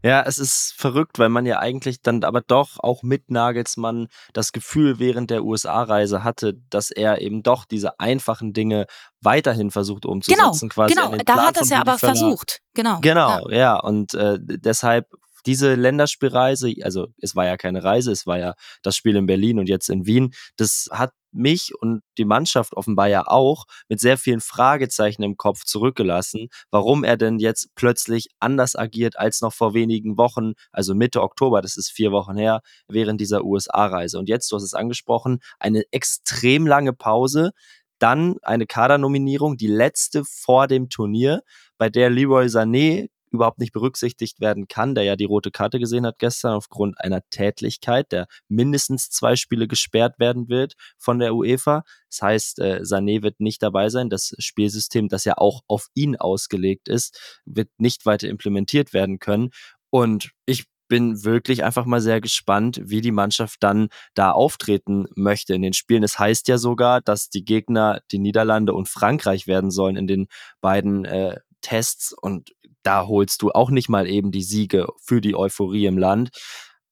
Ja, 0.03 0.23
es 0.23 0.39
ist 0.39 0.75
verrückt, 0.77 1.19
weil 1.19 1.29
man 1.29 1.45
ja 1.45 1.59
eigentlich 1.59 2.03
dann 2.03 2.23
aber 2.23 2.41
doch 2.41 2.79
auch 2.79 3.03
mit 3.03 3.31
Nagelsmann 3.31 4.09
das 4.33 4.53
Gefühl 4.53 4.99
während 4.99 5.31
der 5.31 5.45
USA-Reise 5.45 6.23
hatte, 6.23 6.55
dass 6.71 6.91
er 6.91 7.21
eben 7.21 7.43
doch 7.43 7.65
diese 7.65 7.99
einfachen 7.99 8.53
Dinge 8.53 8.87
weiterhin 9.21 9.71
versucht 9.71 10.07
umzusetzen. 10.07 10.69
Genau, 10.69 10.75
quasi 10.75 10.95
genau. 10.95 11.17
da 11.25 11.47
hat 11.47 11.57
er 11.57 11.63
es 11.63 11.71
ja 11.71 11.81
aber 11.81 11.99
versucht. 11.99 12.61
Genau. 12.75 13.01
Genau, 13.01 13.49
ja. 13.49 13.57
ja. 13.57 13.81
Und 13.81 14.15
äh, 14.15 14.39
deshalb 14.41 15.07
diese 15.47 15.75
Länderspielreise, 15.75 16.75
also 16.83 17.09
es 17.21 17.37
war 17.37 17.47
ja 17.47 17.57
keine 17.57 17.85
Reise, 17.85 18.13
es 18.13 18.27
war 18.27 18.39
ja 18.39 18.55
das 18.83 18.97
Spiel 18.97 19.17
in 19.17 19.27
Berlin 19.27 19.59
und 19.59 19.69
jetzt 19.69 19.89
in 19.89 20.07
Wien, 20.07 20.35
das 20.57 20.89
hat 20.91 21.13
mich 21.33 21.73
und 21.81 22.01
die 22.17 22.25
Mannschaft 22.25 22.75
offenbar 22.75 23.09
ja 23.09 23.27
auch 23.27 23.65
mit 23.89 24.01
sehr 24.01 24.17
vielen 24.19 24.41
Fragezeichen 24.41 25.23
im 25.23 25.37
Kopf 25.37 25.65
zurückgelassen, 25.65 26.49
warum 26.71 27.05
er 27.05 27.17
denn 27.17 27.39
jetzt 27.39 27.69
plötzlich 27.75 28.29
anders 28.41 28.77
agiert 28.77 29.19
als 29.19 29.41
noch 29.41 29.53
vor 29.53 29.75
wenigen 29.75 30.17
Wochen, 30.17 30.53
also 30.73 30.95
Mitte 30.95 31.23
Oktober, 31.23 31.61
das 31.61 31.77
ist 31.77 31.91
vier 31.91 32.13
Wochen 32.13 32.37
her, 32.37 32.61
während 32.89 33.21
dieser 33.21 33.45
USA-Reise. 33.45 34.19
Und 34.19 34.29
jetzt, 34.29 34.51
du 34.51 34.57
hast 34.57 34.63
es 34.63 34.75
angesprochen, 34.75 35.41
eine 35.59 35.83
extrem 35.91 36.67
lange 36.67 36.93
Pause, 36.93 37.53
dann 37.99 38.37
eine 38.43 38.67
Kadernominierung, 38.67 39.57
die 39.57 39.67
letzte 39.67 40.25
vor 40.25 40.69
dem 40.69 40.89
Turnier, 40.89 41.43
bei 41.79 41.89
der 41.89 42.11
Leroy 42.11 42.47
Sané 42.47 43.09
überhaupt 43.31 43.59
nicht 43.59 43.73
berücksichtigt 43.73 44.41
werden 44.41 44.69
kann, 44.69 44.95
der 44.95 45.05
ja 45.05 45.17
die 45.17 45.25
rote 45.25 45.51
Karte 45.51 45.79
gesehen 45.79 46.07
hat 46.07 46.19
gestern 46.19 46.53
aufgrund 46.55 47.01
einer 47.01 47.21
Tätlichkeit, 47.31 48.13
der 48.13 48.27
mindestens 48.49 49.11
zwei 49.11 49.37
Spiele 49.37 49.69
gesperrt 49.69 50.19
werden 50.19 50.49
wird 50.49 50.75
von 50.99 51.19
der 51.19 51.35
UEFA. 51.35 51.85
Das 52.11 52.23
heißt, 52.23 52.59
äh, 52.61 52.81
Sané 52.83 53.23
wird 53.23 53.41
nicht 53.41 53.63
dabei 53.63 53.89
sein. 53.89 54.11
Das 54.11 54.35
Spielsystem, 54.39 55.09
das 55.09 55.25
ja 55.25 55.35
auch 55.37 55.63
auf 55.67 55.89
ihn 55.95 56.17
ausgelegt 56.17 56.89
ist, 56.89 57.41
wird 57.45 57.69
nicht 57.79 58.07
weiter 58.07 58.29
implementiert 58.29 58.93
werden 58.93 59.19
können. 59.19 59.51
Und 59.91 60.31
ich 60.47 60.67
bin 60.89 61.23
wirklich 61.23 61.65
einfach 61.65 61.85
mal 61.85 62.01
sehr 62.01 62.21
gespannt, 62.21 62.81
wie 62.83 63.01
die 63.01 63.13
Mannschaft 63.13 63.59
dann 63.61 63.89
da 64.15 64.33
auftreten 64.33 65.07
möchte 65.15 65.55
in 65.55 65.63
den 65.63 65.75
Spielen. 65.75 66.03
Es 66.03 66.19
heißt 66.19 66.49
ja 66.49 66.59
sogar, 66.59 67.01
dass 67.01 67.29
die 67.29 67.45
Gegner 67.45 68.01
die 68.11 68.19
Niederlande 68.19 68.73
und 68.73 68.89
Frankreich 68.89 69.47
werden 69.47 69.71
sollen 69.71 69.97
in 69.97 70.07
den 70.07 70.27
beiden 70.61 71.05
äh, 71.05 71.37
Tests 71.61 72.13
und 72.13 72.51
da 72.83 73.07
holst 73.07 73.43
du 73.43 73.51
auch 73.51 73.71
nicht 73.71 73.89
mal 73.89 74.07
eben 74.07 74.31
die 74.31 74.43
Siege 74.43 74.87
für 75.03 75.21
die 75.21 75.35
Euphorie 75.35 75.87
im 75.87 75.99
Land. 75.99 76.31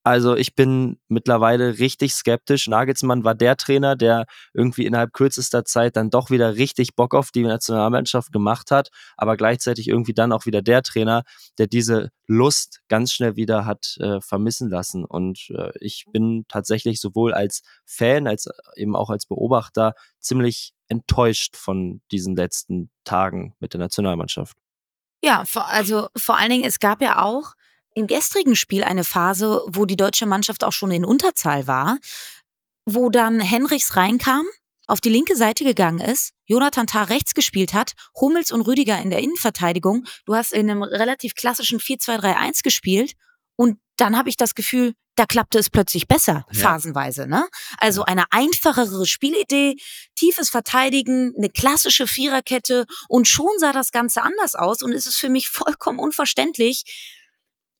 Also 0.07 0.37
ich 0.37 0.55
bin 0.55 0.99
mittlerweile 1.09 1.79
richtig 1.79 2.13
skeptisch. 2.13 2.69
Nagelsmann 2.69 3.25
war 3.25 3.35
der 3.35 3.57
Trainer, 3.57 3.97
der 3.97 4.25
irgendwie 4.53 4.85
innerhalb 4.85 5.11
kürzester 5.11 5.65
Zeit 5.65 5.97
dann 5.97 6.09
doch 6.09 6.29
wieder 6.29 6.55
richtig 6.55 6.95
Bock 6.95 7.13
auf 7.13 7.31
die 7.31 7.43
Nationalmannschaft 7.43 8.31
gemacht 8.31 8.71
hat, 8.71 8.87
aber 9.17 9.35
gleichzeitig 9.35 9.89
irgendwie 9.89 10.13
dann 10.13 10.31
auch 10.31 10.45
wieder 10.45 10.61
der 10.61 10.81
Trainer, 10.81 11.23
der 11.57 11.67
diese 11.67 12.11
Lust 12.25 12.79
ganz 12.87 13.11
schnell 13.11 13.35
wieder 13.35 13.65
hat 13.65 13.97
äh, 13.99 14.21
vermissen 14.21 14.69
lassen. 14.69 15.03
Und 15.03 15.49
äh, 15.49 15.73
ich 15.81 16.05
bin 16.09 16.45
tatsächlich 16.47 17.01
sowohl 17.01 17.33
als 17.33 17.63
Fan 17.85 18.27
als 18.27 18.47
eben 18.77 18.95
auch 18.95 19.09
als 19.09 19.25
Beobachter 19.25 19.93
ziemlich 20.21 20.71
enttäuscht 20.87 21.57
von 21.57 21.99
diesen 22.13 22.37
letzten 22.37 22.91
Tagen 23.03 23.55
mit 23.59 23.73
der 23.73 23.81
Nationalmannschaft. 23.81 24.55
Ja, 25.27 25.43
also 25.53 26.07
vor 26.15 26.37
allen 26.37 26.51
Dingen, 26.51 26.63
es 26.63 26.79
gab 26.79 27.01
ja 27.01 27.21
auch 27.21 27.51
im 27.93 28.07
gestrigen 28.07 28.55
Spiel 28.55 28.85
eine 28.85 29.03
Phase, 29.03 29.61
wo 29.67 29.83
die 29.85 29.97
deutsche 29.97 30.25
Mannschaft 30.25 30.63
auch 30.63 30.71
schon 30.71 30.89
in 30.89 31.03
Unterzahl 31.03 31.67
war, 31.67 31.97
wo 32.85 33.09
dann 33.09 33.41
Henrichs 33.41 33.97
reinkam, 33.97 34.45
auf 34.87 35.01
die 35.01 35.09
linke 35.09 35.35
Seite 35.35 35.65
gegangen 35.65 35.99
ist, 35.99 36.31
Jonathan 36.45 36.87
Tah 36.87 37.03
rechts 37.03 37.33
gespielt 37.33 37.73
hat, 37.73 37.91
Hummels 38.15 38.53
und 38.53 38.61
Rüdiger 38.61 39.01
in 39.01 39.09
der 39.09 39.19
Innenverteidigung. 39.19 40.05
Du 40.25 40.33
hast 40.33 40.53
in 40.53 40.71
einem 40.71 40.81
relativ 40.81 41.35
klassischen 41.35 41.81
4-2-3-1 41.81 42.63
gespielt 42.63 43.11
und 43.57 43.79
dann 43.97 44.17
habe 44.17 44.29
ich 44.29 44.37
das 44.37 44.55
Gefühl, 44.55 44.93
da 45.17 45.25
klappte 45.25 45.57
es 45.57 45.69
plötzlich 45.69 46.07
besser, 46.07 46.45
ja. 46.51 46.61
phasenweise. 46.61 47.27
Ne? 47.27 47.47
Also 47.77 48.03
eine 48.03 48.25
einfachere 48.31 49.05
Spielidee, 49.05 49.75
tiefes 50.15 50.49
Verteidigen, 50.49 51.33
eine 51.35 51.49
klassische 51.49 52.07
Viererkette 52.07 52.85
und 53.09 53.27
schon 53.27 53.51
sah 53.57 53.73
das 53.73 53.91
Ganze 53.91 54.21
anders 54.21 54.55
aus 54.55 54.81
und 54.81 54.93
es 54.93 55.07
ist 55.07 55.17
für 55.17 55.29
mich 55.29 55.49
vollkommen 55.49 55.99
unverständlich, 55.99 56.83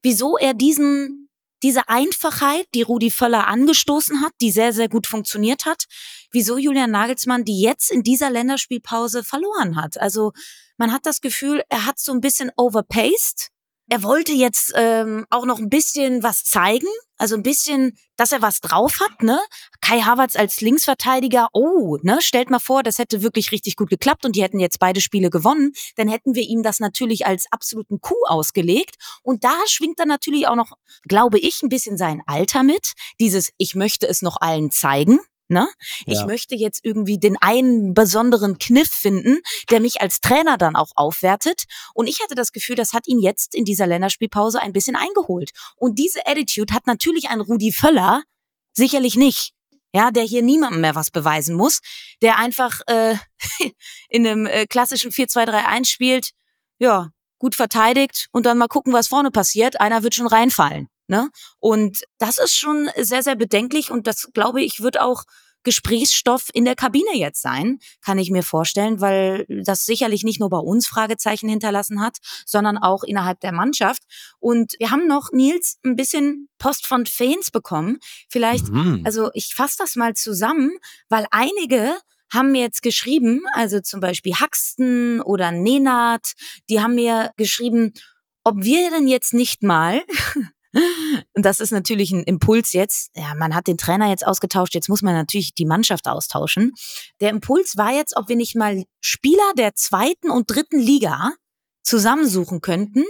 wieso 0.01 0.37
er 0.37 0.53
diesen, 0.53 1.29
diese 1.63 1.87
Einfachheit, 1.89 2.65
die 2.73 2.81
Rudi 2.81 3.11
Völler 3.11 3.47
angestoßen 3.47 4.21
hat, 4.21 4.33
die 4.41 4.51
sehr, 4.51 4.73
sehr 4.73 4.89
gut 4.89 5.05
funktioniert 5.05 5.65
hat, 5.65 5.85
wieso 6.31 6.57
Julian 6.57 6.91
Nagelsmann 6.91 7.45
die 7.45 7.61
jetzt 7.61 7.91
in 7.91 8.01
dieser 8.03 8.31
Länderspielpause 8.31 9.23
verloren 9.23 9.75
hat. 9.75 9.99
Also 9.99 10.33
man 10.77 10.91
hat 10.91 11.05
das 11.05 11.21
Gefühl, 11.21 11.63
er 11.69 11.85
hat 11.85 11.99
so 11.99 12.11
ein 12.11 12.21
bisschen 12.21 12.51
overpaced 12.57 13.51
er 13.89 14.03
wollte 14.03 14.33
jetzt 14.33 14.73
ähm, 14.75 15.25
auch 15.29 15.45
noch 15.45 15.59
ein 15.59 15.69
bisschen 15.69 16.21
was 16.21 16.43
zeigen, 16.43 16.87
also 17.17 17.35
ein 17.35 17.43
bisschen, 17.43 17.97
dass 18.17 18.31
er 18.31 18.41
was 18.41 18.59
drauf 18.59 18.99
hat, 18.99 19.23
ne? 19.23 19.39
Kai 19.81 20.01
Havertz 20.01 20.35
als 20.35 20.61
Linksverteidiger, 20.61 21.47
oh, 21.53 21.97
ne? 22.01 22.19
Stellt 22.21 22.49
mal 22.49 22.59
vor, 22.59 22.83
das 22.83 22.99
hätte 22.99 23.23
wirklich 23.23 23.51
richtig 23.51 23.75
gut 23.75 23.89
geklappt 23.89 24.25
und 24.25 24.35
die 24.35 24.43
hätten 24.43 24.59
jetzt 24.59 24.79
beide 24.79 24.99
Spiele 24.99 25.29
gewonnen, 25.29 25.71
dann 25.95 26.09
hätten 26.09 26.35
wir 26.35 26.43
ihm 26.43 26.63
das 26.63 26.79
natürlich 26.79 27.25
als 27.25 27.45
absoluten 27.51 28.01
Coup 28.01 28.17
ausgelegt 28.27 28.95
und 29.23 29.43
da 29.43 29.55
schwingt 29.67 29.99
dann 29.99 30.09
natürlich 30.09 30.47
auch 30.47 30.55
noch, 30.55 30.73
glaube 31.07 31.39
ich, 31.39 31.63
ein 31.63 31.69
bisschen 31.69 31.97
sein 31.97 32.21
Alter 32.27 32.63
mit, 32.63 32.93
dieses 33.19 33.51
ich 33.57 33.73
möchte 33.73 34.07
es 34.07 34.21
noch 34.21 34.37
allen 34.41 34.69
zeigen, 34.69 35.19
Ne? 35.49 35.67
Ich 36.05 36.25
möchte 36.25 36.55
jetzt 36.55 36.83
irgendwie 36.83 37.17
den 37.17 37.37
einen 37.39 37.93
besonderen 37.93 38.57
Kniff 38.57 38.89
finden, 38.89 39.39
der 39.71 39.79
mich 39.79 40.01
als 40.01 40.19
Trainer 40.19 40.57
dann 40.57 40.75
auch 40.75 40.91
aufwertet. 40.95 41.63
Und 41.93 42.07
ich 42.07 42.21
hatte 42.21 42.35
das 42.35 42.51
Gefühl, 42.51 42.75
das 42.75 42.93
hat 42.93 43.07
ihn 43.07 43.19
jetzt 43.19 43.55
in 43.55 43.63
dieser 43.63 43.87
Länderspielpause 43.87 44.61
ein 44.61 44.73
bisschen 44.73 44.97
eingeholt. 44.97 45.51
Und 45.77 45.99
diese 45.99 46.25
Attitude 46.27 46.73
hat 46.73 46.85
natürlich 46.85 47.29
ein 47.29 47.39
Rudi 47.39 47.71
Völler 47.71 48.23
sicherlich 48.73 49.15
nicht. 49.15 49.53
Ja, 49.93 50.11
der 50.11 50.23
hier 50.23 50.43
niemandem 50.43 50.81
mehr 50.81 50.95
was 50.95 51.11
beweisen 51.11 51.55
muss, 51.55 51.79
der 52.21 52.37
einfach 52.37 52.81
äh, 52.87 53.15
in 54.09 54.27
einem 54.27 54.45
äh, 54.45 54.65
klassischen 54.67 55.11
4-2-3-1 55.11 55.87
spielt, 55.87 56.31
ja, 56.77 57.09
gut 57.39 57.55
verteidigt 57.55 58.27
und 58.31 58.45
dann 58.45 58.57
mal 58.57 58.67
gucken, 58.67 58.93
was 58.93 59.07
vorne 59.07 59.31
passiert. 59.31 59.79
Einer 59.79 60.03
wird 60.03 60.13
schon 60.13 60.27
reinfallen. 60.27 60.89
Ne? 61.07 61.29
Und 61.59 62.03
das 62.17 62.37
ist 62.37 62.55
schon 62.55 62.89
sehr, 62.97 63.23
sehr 63.23 63.35
bedenklich 63.35 63.91
und 63.91 64.07
das, 64.07 64.29
glaube 64.33 64.61
ich, 64.61 64.81
wird 64.81 64.99
auch 64.99 65.23
Gesprächsstoff 65.67 66.49
in 66.53 66.63
der 66.63 66.75
Kabine 66.75 67.15
jetzt 67.15 67.41
sein, 67.41 67.79
kann 68.01 68.17
ich 68.19 68.31
mir 68.31 68.43
vorstellen, 68.43 69.01
weil 69.01 69.45
das 69.49 69.85
sicherlich 69.85 70.23
nicht 70.23 70.39
nur 70.39 70.49
bei 70.49 70.59
uns 70.59 70.87
Fragezeichen 70.87 71.49
hinterlassen 71.49 72.01
hat, 72.01 72.19
sondern 72.45 72.77
auch 72.77 73.03
innerhalb 73.03 73.41
der 73.41 73.51
Mannschaft. 73.51 74.03
Und 74.39 74.75
wir 74.79 74.91
haben 74.91 75.07
noch, 75.07 75.33
Nils, 75.33 75.77
ein 75.83 75.97
bisschen 75.97 76.47
Post 76.57 76.87
von 76.87 77.05
Fans 77.05 77.51
bekommen. 77.51 77.97
Vielleicht, 78.29 78.69
mhm. 78.69 79.01
also 79.03 79.29
ich 79.33 79.55
fasse 79.55 79.75
das 79.79 79.97
mal 79.97 80.13
zusammen, 80.13 80.71
weil 81.09 81.25
einige 81.31 81.97
haben 82.31 82.53
mir 82.53 82.61
jetzt 82.61 82.81
geschrieben, 82.81 83.43
also 83.51 83.81
zum 83.81 83.99
Beispiel 83.99 84.35
Haxton 84.35 85.19
oder 85.21 85.51
Nenat, 85.51 86.31
die 86.69 86.79
haben 86.79 86.95
mir 86.95 87.31
geschrieben, 87.35 87.93
ob 88.45 88.63
wir 88.63 88.89
denn 88.89 89.07
jetzt 89.07 89.33
nicht 89.33 89.63
mal 89.63 90.01
und 90.73 91.45
das 91.45 91.59
ist 91.59 91.71
natürlich 91.71 92.11
ein 92.11 92.23
Impuls 92.23 92.73
jetzt. 92.73 93.11
Ja, 93.15 93.33
man 93.35 93.55
hat 93.55 93.67
den 93.67 93.77
Trainer 93.77 94.09
jetzt 94.09 94.25
ausgetauscht, 94.25 94.75
jetzt 94.75 94.89
muss 94.89 95.01
man 95.01 95.13
natürlich 95.13 95.53
die 95.53 95.65
Mannschaft 95.65 96.07
austauschen. 96.07 96.73
Der 97.21 97.29
Impuls 97.29 97.77
war 97.77 97.93
jetzt, 97.93 98.15
ob 98.17 98.29
wir 98.29 98.35
nicht 98.35 98.55
mal 98.55 98.83
Spieler 98.99 99.53
der 99.57 99.75
zweiten 99.75 100.29
und 100.29 100.49
dritten 100.49 100.79
Liga 100.79 101.31
zusammensuchen 101.83 102.61
könnten, 102.61 103.05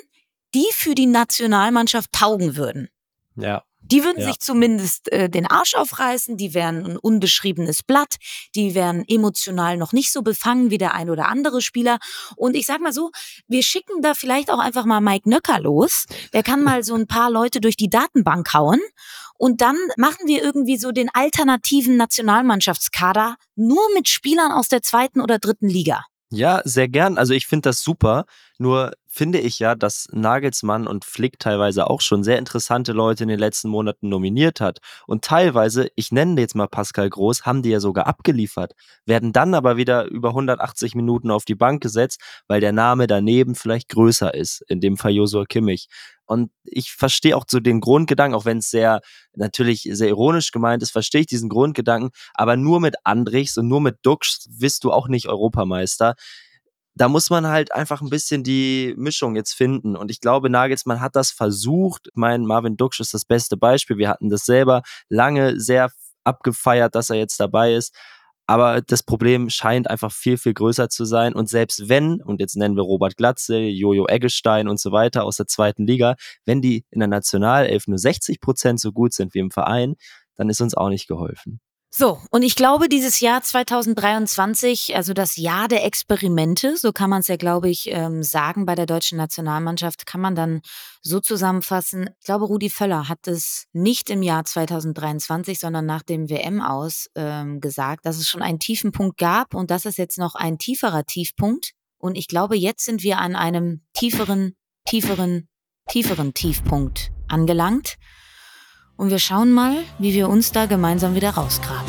die 0.54 0.68
für 0.72 0.96
die 0.96 1.08
Nationalmannschaft 1.08 2.12
taugen 2.12 2.56
würden. 2.56 2.90
Ja. 3.36 3.64
Die 3.79 4.03
würden 4.03 4.19
ja. 4.22 4.27
sich 4.27 4.39
zumindest 4.39 5.12
äh, 5.12 5.29
den 5.29 5.48
Arsch 5.48 5.75
aufreißen, 5.75 6.36
die 6.36 6.53
wären 6.53 6.86
ein 6.86 6.98
unbeschriebenes 6.98 7.84
Blatt, 7.84 8.15
die 8.53 8.75
wären 8.75 9.05
emotional 9.07 9.77
noch 9.77 9.93
nicht 9.93 10.12
so 10.12 10.22
befangen 10.22 10.72
wie 10.72 10.77
der 10.77 10.93
ein 10.93 11.10
oder 11.10 11.27
andere 11.27 11.62
Spieler. 11.62 12.00
Und 12.36 12.55
ich 12.55 12.65
sag 12.65 12.81
mal 12.81 12.91
so, 12.91 13.12
wir 13.48 13.63
schicken 13.63 14.01
da 14.01 14.13
vielleicht 14.13 14.51
auch 14.51 14.60
einfach 14.60 14.86
mal 14.86 15.00
Mike 15.00 15.29
Nöcker 15.29 15.60
los. 15.60 16.05
Der 16.34 16.43
kann 16.43 16.63
mal 16.63 16.84
so 16.84 16.96
ein 16.96 17.07
paar 17.07 17.31
Leute 17.31 17.62
durch 17.62 17.77
die 17.77 17.89
Datenbank 17.89 18.53
hauen. 18.53 18.81
Und 19.38 19.62
dann 19.62 19.77
machen 19.96 20.25
wir 20.25 20.43
irgendwie 20.43 20.77
so 20.77 20.91
den 20.91 21.10
alternativen 21.13 21.96
Nationalmannschaftskader 21.96 23.38
nur 23.55 23.84
mit 23.93 24.10
Spielern 24.10 24.51
aus 24.51 24.67
der 24.67 24.81
zweiten 24.81 25.22
oder 25.22 25.39
dritten 25.39 25.69
Liga. 25.69 26.03
Ja, 26.31 26.62
sehr 26.65 26.89
gern. 26.89 27.17
Also 27.17 27.34
ich 27.34 27.48
finde 27.48 27.69
das 27.69 27.79
super. 27.79 28.25
Nur 28.57 28.91
finde 29.07 29.39
ich 29.39 29.60
ja, 29.60 29.75
dass 29.75 30.07
Nagelsmann 30.12 30.86
und 30.86 31.05
Flick 31.05 31.39
teilweise 31.39 31.89
auch 31.89 32.01
schon 32.01 32.22
sehr 32.24 32.38
interessante 32.38 32.91
Leute 32.91 33.24
in 33.24 33.29
den 33.29 33.39
letzten 33.39 33.69
Monaten 33.69 34.10
nominiert 34.10 34.60
hat. 34.60 34.79
Und 35.07 35.24
teilweise, 35.24 35.88
ich 35.96 36.12
nenne 36.12 36.39
jetzt 36.41 36.53
mal 36.55 36.67
Pascal 36.67 37.10
Groß, 37.10 37.46
haben 37.46 37.62
die 37.62 37.69
ja 37.69 37.79
sogar 37.79 38.07
abgeliefert, 38.07 38.74
werden 39.05 39.31
dann 39.31 39.53
aber 39.53 39.77
wieder 39.77 40.05
über 40.05 40.29
180 40.29 40.96
Minuten 40.96 41.31
auf 41.31 41.46
die 41.46 41.55
Bank 41.55 41.81
gesetzt, 41.81 42.19
weil 42.48 42.60
der 42.60 42.74
Name 42.74 43.07
daneben 43.07 43.55
vielleicht 43.55 43.88
größer 43.89 44.34
ist, 44.34 44.62
in 44.67 44.81
dem 44.81 44.98
Fall 44.98 45.12
Josua 45.12 45.46
Kimmich. 45.46 45.88
Und 46.27 46.51
ich 46.63 46.91
verstehe 46.91 47.36
auch 47.36 47.46
so 47.50 47.60
den 47.60 47.79
Grundgedanken, 47.79 48.36
auch 48.36 48.46
wenn 48.46 48.60
es 48.60 48.69
sehr, 48.69 49.01
natürlich 49.36 49.89
sehr 49.91 50.10
ironisch 50.10 50.51
gemeint 50.51 50.84
ist, 50.84 50.91
verstehe 50.91 51.22
ich 51.22 51.27
diesen 51.27 51.50
Grundgedanken, 51.50 52.12
aber 52.34 52.57
nur 52.57 52.79
mit 52.79 52.96
Andrichs 53.03 53.57
und 53.57 53.67
nur 53.67 53.81
mit 53.81 53.98
Dux 54.03 54.48
wirst 54.51 54.84
du 54.84 54.91
auch 54.91 55.07
nicht 55.07 55.27
Europameister 55.27 56.15
da 56.98 57.07
muss 57.07 57.29
man 57.29 57.48
halt 57.48 57.72
einfach 57.72 58.01
ein 58.01 58.10
bisschen 58.10 58.43
die 58.43 58.93
Mischung 58.98 59.36
jetzt 59.36 59.53
finden. 59.53 59.96
Und 59.96 60.10
ich 60.10 60.19
glaube, 60.19 60.50
Nagelsmann 60.50 61.00
hat 61.00 61.15
das 61.15 61.31
versucht. 61.31 62.10
Mein 62.15 62.46
Marvin 62.46 62.75
Duksch 62.75 63.00
ist 63.00 63.13
das 63.13 63.24
beste 63.24 63.55
Beispiel. 63.55 63.98
Wir 63.98 64.10
hatten 64.10 64.29
das 64.29 64.46
selber 64.46 64.81
lange 65.07 65.60
sehr 65.60 65.91
abgefeiert, 66.24 66.96
dass 66.96 67.10
er 67.10 67.17
jetzt 67.17 67.39
dabei 67.39 67.74
ist. 67.75 67.96
Aber 68.48 68.82
das 68.82 69.04
Problem 69.04 69.50
scheint 69.50 69.89
einfach 69.89 70.12
viel, 70.12 70.38
viel 70.38 70.54
größer 70.54 70.89
zu 70.89 71.04
sein. 71.04 71.34
Und 71.34 71.50
selbst 71.50 71.89
wenn, 71.89 72.22
und 72.22 72.39
jetzt 72.39 72.56
nennen 72.56 72.77
wir 72.77 72.84
Robert 72.84 73.18
Glatze, 73.18 73.60
Jojo 73.60 74.08
Eggestein 74.08 74.70
und 74.70 74.80
so 74.80 74.94
weiter 74.94 75.25
aus 75.25 75.36
der 75.36 75.48
zweiten 75.48 75.86
Liga, 75.86 76.16
wenn 76.46 76.62
die 76.62 76.86
in 76.89 77.00
der 77.00 77.10
Nationalelf 77.10 77.88
nur 77.88 77.98
60 77.98 78.39
Prozent 78.39 78.80
so 78.80 78.94
gut 78.94 79.13
sind 79.13 79.34
wie 79.34 79.39
im 79.39 79.51
Verein, 79.51 79.96
dann 80.38 80.50
ist 80.50 80.62
uns 80.62 80.75
auch 80.75 80.89
nicht 80.89 81.08
geholfen. 81.08 81.60
So, 82.00 82.22
und 82.30 82.44
ich 82.44 82.56
glaube, 82.56 82.89
dieses 82.89 83.22
Jahr 83.22 83.42
2023, 83.42 84.96
also 84.96 85.16
das 85.16 85.36
Jahr 85.36 85.68
der 85.68 85.84
Experimente, 85.84 86.77
so 86.77 86.92
kann 86.92 87.10
man 87.10 87.22
es 87.22 87.27
ja, 87.27 87.38
glaube 87.38 87.70
ich, 87.70 87.89
ähm, 87.89 88.22
sagen 88.22 88.68
bei 88.68 88.75
der 88.75 88.86
deutschen 88.86 89.18
Nationalmannschaft, 89.18 90.06
kann 90.06 90.22
man 90.22 90.36
dann 90.36 90.62
so 91.01 91.20
zusammenfassen. 91.20 92.12
Ich 92.20 92.25
glaube, 92.25 92.46
Rudi 92.46 92.70
Völler 92.70 93.10
hat 93.10 93.27
es 93.27 93.66
nicht 93.74 94.12
im 94.12 94.22
Jahr 94.22 94.46
2023, 94.46 95.58
sondern 95.58 95.88
nach 95.88 96.04
dem 96.04 96.30
WM 96.30 96.62
aus 96.62 97.08
ähm, 97.16 97.62
gesagt, 97.62 98.06
dass 98.06 98.18
es 98.18 98.30
schon 98.30 98.44
einen 98.44 98.60
tiefen 98.60 98.92
Punkt 98.92 99.18
gab 99.18 99.56
und 99.56 99.72
das 99.72 99.86
ist 99.86 99.98
jetzt 99.98 100.20
noch 100.20 100.36
ein 100.36 100.60
tieferer 100.60 101.04
Tiefpunkt. 101.04 101.72
Und 101.98 102.16
ich 102.16 102.27
glaube, 102.27 102.56
jetzt 102.56 102.86
sind 102.86 103.01
wir 103.01 103.18
an 103.18 103.36
einem 103.36 103.82
tieferen 103.94 104.56
tieferen, 104.88 105.50
tieferen 105.89 106.34
Tiefpunkt 106.36 107.12
angelangt. 107.27 107.98
Und 108.98 109.12
wir 109.12 109.20
schauen 109.20 109.51
mal, 109.51 109.84
wie 110.00 110.13
wir 110.13 110.27
uns 110.27 110.51
da 110.51 110.66
gemeinsam 110.66 111.13
wieder 111.13 111.30
rausgraben. 111.30 111.86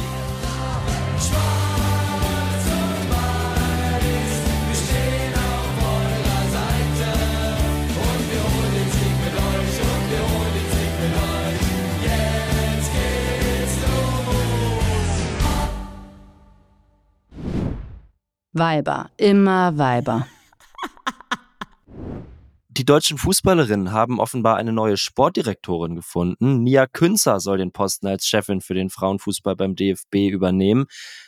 Weiber, 18.52 19.10
immer 19.16 19.78
Weiber. 19.78 20.26
Die 22.78 22.84
deutschen 22.84 23.18
Fußballerinnen 23.18 23.90
haben 23.90 24.20
offenbar 24.20 24.56
eine 24.56 24.72
neue 24.72 24.96
Sportdirektorin 24.96 25.96
gefunden. 25.96 26.62
Nia 26.62 26.86
Künzer 26.86 27.40
soll 27.40 27.58
den 27.58 27.72
Posten 27.72 28.06
als 28.06 28.24
Chefin 28.24 28.60
für 28.60 28.74
den 28.74 28.88
Frauenfußball 28.88 29.56
beim 29.56 29.74
DFB 29.74 30.30
übernehmen. 30.30 30.86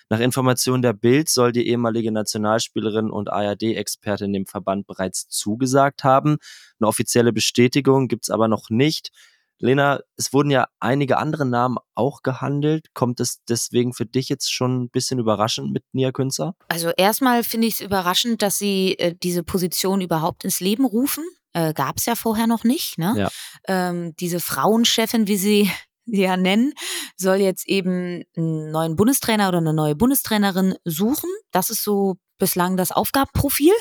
Nach 0.09 0.21
Informationen 0.21 0.80
der 0.80 0.92
Bild 0.92 1.28
soll 1.28 1.50
die 1.50 1.66
ehemalige 1.66 2.12
Nationalspielerin 2.12 3.11
und 3.11 3.33
ARD-Expertin 3.33 4.33
dem 4.33 4.47
Verband 4.47 4.87
bereits 4.87 5.26
zugesagt 5.26 6.04
haben. 6.04 6.37
Eine 6.78 6.87
offizielle 6.87 7.33
Bestätigung 7.33 8.07
gibt's 8.07 8.30
aber 8.30 8.47
noch 8.47 8.71
nicht. 8.71 9.11
Lena, 9.59 10.00
es 10.16 10.33
wurden 10.33 10.50
ja 10.50 10.69
einige 10.78 11.19
andere 11.19 11.47
Namen 11.47 11.78
auch 11.97 12.23
gehandelt. 12.23 12.95
Kommt 12.95 13.19
es 13.19 13.40
deswegen 13.49 13.92
für 13.92 14.07
dich 14.07 14.28
jetzt 14.28 14.52
schon 14.52 14.85
ein 14.85 14.88
bisschen 14.88 15.19
überraschend 15.19 15.73
mit 15.73 15.83
Nia 15.92 16.12
Künzer? 16.12 16.54
Also 16.69 16.90
erstmal 16.97 17.42
finde 17.42 17.66
ich 17.66 17.75
es 17.75 17.80
überraschend, 17.80 18.40
dass 18.40 18.57
sie 18.57 18.97
äh, 19.00 19.16
diese 19.21 19.42
Position 19.42 20.00
überhaupt 20.00 20.45
ins 20.45 20.61
Leben 20.61 20.85
rufen. 20.85 21.25
Äh, 21.52 21.73
Gab 21.75 21.99
es 21.99 22.07
ja 22.07 22.14
vorher 22.14 22.47
noch 22.47 22.64
nicht. 22.64 22.99
Ne? 22.99 23.14
Ja. 23.16 23.30
Ähm, 23.66 24.14
diese 24.16 24.40
Frauenchefin, 24.40 25.26
wie 25.26 25.37
sie 25.37 25.71
sie 26.07 26.23
ja 26.23 26.37
nennen, 26.37 26.73
soll 27.16 27.37
jetzt 27.37 27.69
eben 27.69 28.25
einen 28.37 28.71
neuen 28.71 28.97
Bundestrainer 28.97 29.49
oder 29.49 29.59
eine 29.59 29.75
neue 29.75 29.95
Bundestrainerin 29.95 30.75
suchen. 30.85 31.30
Das 31.52 31.71
ist 31.71 31.85
so 31.85 32.16
bislang 32.38 32.76
das 32.76 32.90
Aufgabenprofil 32.90 33.75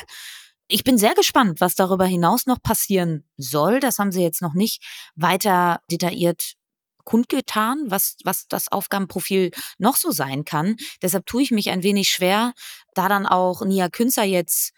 ich 0.70 0.84
bin 0.84 0.96
sehr 0.96 1.14
gespannt, 1.14 1.60
was 1.60 1.74
darüber 1.74 2.06
hinaus 2.06 2.46
noch 2.46 2.62
passieren 2.62 3.28
soll. 3.36 3.80
Das 3.80 3.98
haben 3.98 4.12
sie 4.12 4.22
jetzt 4.22 4.40
noch 4.40 4.54
nicht 4.54 4.82
weiter 5.16 5.80
detailliert 5.90 6.54
kundgetan, 7.04 7.86
was, 7.88 8.16
was 8.24 8.46
das 8.46 8.70
Aufgabenprofil 8.70 9.50
noch 9.78 9.96
so 9.96 10.12
sein 10.12 10.44
kann. 10.44 10.76
Deshalb 11.02 11.26
tue 11.26 11.42
ich 11.42 11.50
mich 11.50 11.70
ein 11.70 11.82
wenig 11.82 12.08
schwer, 12.08 12.52
da 12.94 13.08
dann 13.08 13.26
auch 13.26 13.64
Nia 13.64 13.88
Künzer 13.88 14.22
jetzt 14.22 14.72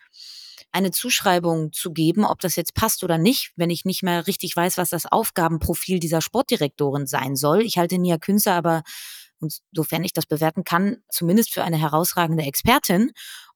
eine 0.71 0.90
Zuschreibung 0.90 1.73
zu 1.73 1.92
geben, 1.92 2.25
ob 2.25 2.40
das 2.40 2.57
jetzt 2.57 2.75
passt 2.75 3.02
oder 3.04 3.19
nicht, 3.19 3.52
wenn 3.57 3.71
ich 3.71 3.85
nicht 3.85 4.02
mehr 4.02 4.26
richtig 4.26 4.54
weiß, 4.54 4.78
was 4.78 4.90
das 4.90 5.07
Aufgabenprofil 5.07 5.99
dieser 5.99 6.21
Sportdirektorin 6.21 7.07
sein 7.07 7.37
soll. 7.37 7.62
Ich 7.62 7.78
halte 7.78 7.99
Nia 7.99 8.19
Künzer 8.19 8.54
aber, 8.54 8.83
und 9.40 9.59
sofern 9.73 10.04
ich 10.04 10.12
das 10.12 10.26
bewerten 10.26 10.64
kann, 10.64 10.99
zumindest 11.11 11.52
für 11.52 11.64
eine 11.64 11.78
herausragende 11.78 12.45
Expertin 12.45 13.11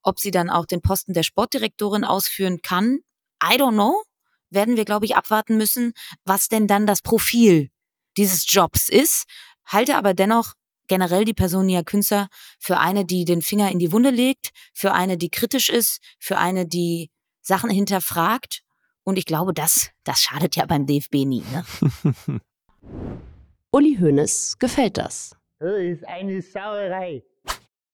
ob 0.07 0.21
sie 0.21 0.31
dann 0.31 0.51
auch 0.51 0.67
den 0.67 0.83
Posten 0.83 1.13
der 1.13 1.25
Sportdirektorin 1.25 2.05
ausführen 2.05 2.63
kann, 2.63 3.01
I 3.43 3.57
don't 3.57 3.73
know. 3.73 4.03
Werden 4.51 4.77
wir, 4.77 4.85
glaube 4.85 5.05
ich, 5.05 5.17
abwarten 5.17 5.57
müssen, 5.57 5.93
was 6.25 6.47
denn 6.47 6.69
dann 6.69 6.87
das 6.87 7.03
Profil 7.03 7.71
dieses 8.17 8.51
Jobs 8.51 8.89
ist. 8.89 9.25
Halte 9.65 9.97
aber 9.97 10.15
dennoch 10.15 10.55
generell 10.89 11.25
die 11.25 11.35
Person 11.35 11.67
Nia 11.67 11.83
Künzer 11.83 12.29
für 12.59 12.79
eine, 12.79 13.05
die 13.05 13.25
den 13.25 13.43
Finger 13.43 13.71
in 13.71 13.79
die 13.79 13.93
Wunde 13.93 14.11
legt, 14.11 14.51
für 14.75 14.93
eine, 14.93 15.17
die 15.17 15.31
kritisch 15.31 15.69
ist, 15.69 16.01
für 16.19 16.39
eine, 16.39 16.67
die 16.67 17.11
Sachen 17.43 17.71
hinterfragt. 17.71 18.63
Und 19.05 19.19
ich 19.19 19.25
glaube, 19.25 19.55
das, 19.55 19.91
das 20.05 20.21
schadet 20.21 20.57
ja 20.57 20.67
beim 20.67 20.87
DFB 20.87 21.15
nie. 21.25 21.45
Ne? 21.53 21.65
Uli 23.71 23.97
Hoeneß 24.01 24.59
gefällt 24.59 24.97
das. 24.97 25.37
Das 25.59 25.79
ist 25.79 26.07
eine 26.07 26.43
Sauerei. 26.43 27.23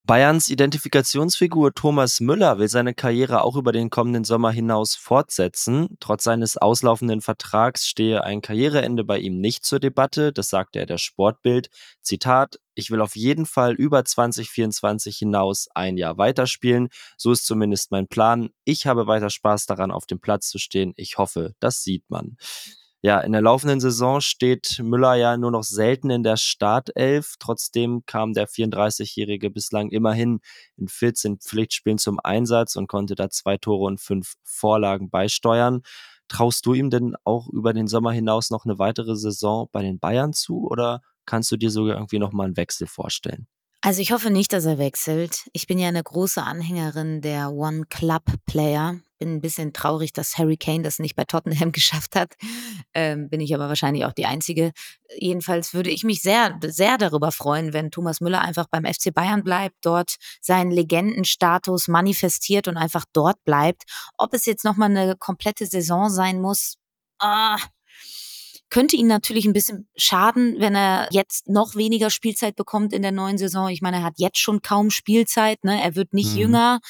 Bayerns 0.04 0.48
Identifikationsfigur 0.48 1.74
Thomas 1.74 2.18
Müller 2.18 2.58
will 2.58 2.66
seine 2.66 2.92
Karriere 2.92 3.44
auch 3.44 3.54
über 3.54 3.70
den 3.70 3.88
kommenden 3.88 4.24
Sommer 4.24 4.50
hinaus 4.50 4.96
fortsetzen. 4.96 5.96
Trotz 6.00 6.24
seines 6.24 6.56
auslaufenden 6.56 7.20
Vertrags 7.20 7.86
stehe 7.86 8.24
ein 8.24 8.40
Karriereende 8.40 9.04
bei 9.04 9.20
ihm 9.20 9.40
nicht 9.40 9.64
zur 9.64 9.78
Debatte, 9.78 10.32
das 10.32 10.48
sagte 10.48 10.80
er 10.80 10.86
der 10.86 10.98
Sportbild. 10.98 11.70
Zitat, 12.00 12.58
ich 12.74 12.90
will 12.90 13.00
auf 13.00 13.14
jeden 13.14 13.46
Fall 13.46 13.74
über 13.74 14.04
2024 14.04 15.18
hinaus 15.18 15.68
ein 15.72 15.96
Jahr 15.96 16.18
weiterspielen. 16.18 16.88
So 17.16 17.30
ist 17.30 17.46
zumindest 17.46 17.92
mein 17.92 18.08
Plan. 18.08 18.50
Ich 18.64 18.88
habe 18.88 19.06
weiter 19.06 19.30
Spaß 19.30 19.66
daran, 19.66 19.92
auf 19.92 20.06
dem 20.06 20.18
Platz 20.18 20.48
zu 20.48 20.58
stehen. 20.58 20.94
Ich 20.96 21.18
hoffe, 21.18 21.54
das 21.60 21.84
sieht 21.84 22.10
man. 22.10 22.36
Ja, 23.04 23.18
in 23.20 23.32
der 23.32 23.40
laufenden 23.42 23.80
Saison 23.80 24.20
steht 24.20 24.78
Müller 24.80 25.14
ja 25.16 25.36
nur 25.36 25.50
noch 25.50 25.64
selten 25.64 26.08
in 26.10 26.22
der 26.22 26.36
Startelf. 26.36 27.34
Trotzdem 27.40 28.04
kam 28.06 28.32
der 28.32 28.48
34-Jährige 28.48 29.50
bislang 29.50 29.90
immerhin 29.90 30.40
in 30.76 30.86
14 30.86 31.38
Pflichtspielen 31.40 31.98
zum 31.98 32.20
Einsatz 32.22 32.76
und 32.76 32.86
konnte 32.86 33.16
da 33.16 33.28
zwei 33.28 33.56
Tore 33.58 33.86
und 33.86 34.00
fünf 34.00 34.34
Vorlagen 34.44 35.10
beisteuern. 35.10 35.82
Traust 36.28 36.64
du 36.64 36.74
ihm 36.74 36.90
denn 36.90 37.16
auch 37.24 37.48
über 37.48 37.72
den 37.72 37.88
Sommer 37.88 38.12
hinaus 38.12 38.50
noch 38.50 38.64
eine 38.64 38.78
weitere 38.78 39.16
Saison 39.16 39.68
bei 39.72 39.82
den 39.82 39.98
Bayern 39.98 40.32
zu 40.32 40.64
oder 40.68 41.02
kannst 41.26 41.50
du 41.50 41.56
dir 41.56 41.70
sogar 41.72 41.96
irgendwie 41.96 42.20
nochmal 42.20 42.46
einen 42.46 42.56
Wechsel 42.56 42.86
vorstellen? 42.86 43.48
Also 43.84 44.00
ich 44.00 44.12
hoffe 44.12 44.30
nicht, 44.30 44.52
dass 44.52 44.64
er 44.64 44.78
wechselt. 44.78 45.50
Ich 45.52 45.66
bin 45.66 45.76
ja 45.76 45.88
eine 45.88 46.04
große 46.04 46.40
Anhängerin 46.40 47.20
der 47.20 47.50
One-Club-Player. 47.50 49.00
Bin 49.18 49.34
ein 49.34 49.40
bisschen 49.40 49.72
traurig, 49.72 50.12
dass 50.12 50.38
Harry 50.38 50.56
Kane 50.56 50.84
das 50.84 51.00
nicht 51.00 51.16
bei 51.16 51.24
Tottenham 51.24 51.72
geschafft 51.72 52.14
hat. 52.14 52.34
Ähm, 52.94 53.28
bin 53.28 53.40
ich 53.40 53.52
aber 53.56 53.66
wahrscheinlich 53.68 54.04
auch 54.04 54.12
die 54.12 54.26
Einzige. 54.26 54.70
Jedenfalls 55.18 55.74
würde 55.74 55.90
ich 55.90 56.04
mich 56.04 56.22
sehr, 56.22 56.60
sehr 56.64 56.96
darüber 56.96 57.32
freuen, 57.32 57.72
wenn 57.72 57.90
Thomas 57.90 58.20
Müller 58.20 58.40
einfach 58.40 58.68
beim 58.70 58.84
FC 58.84 59.12
Bayern 59.12 59.42
bleibt, 59.42 59.74
dort 59.82 60.14
seinen 60.40 60.70
Legendenstatus 60.70 61.88
manifestiert 61.88 62.68
und 62.68 62.76
einfach 62.76 63.04
dort 63.12 63.42
bleibt. 63.42 63.82
Ob 64.16 64.32
es 64.32 64.46
jetzt 64.46 64.64
nochmal 64.64 64.96
eine 64.96 65.16
komplette 65.16 65.66
Saison 65.66 66.08
sein 66.08 66.40
muss, 66.40 66.76
ah, 67.18 67.58
könnte 68.72 68.96
ihn 68.96 69.06
natürlich 69.06 69.44
ein 69.44 69.52
bisschen 69.52 69.86
schaden, 69.96 70.56
wenn 70.58 70.74
er 70.74 71.06
jetzt 71.10 71.46
noch 71.46 71.76
weniger 71.76 72.08
Spielzeit 72.08 72.56
bekommt 72.56 72.94
in 72.94 73.02
der 73.02 73.12
neuen 73.12 73.36
Saison. 73.36 73.68
Ich 73.68 73.82
meine, 73.82 73.98
er 73.98 74.02
hat 74.02 74.14
jetzt 74.16 74.38
schon 74.38 74.62
kaum 74.62 74.88
Spielzeit, 74.88 75.62
ne? 75.62 75.82
Er 75.82 75.94
wird 75.94 76.14
nicht 76.14 76.32
mhm. 76.32 76.38
jünger. 76.38 76.80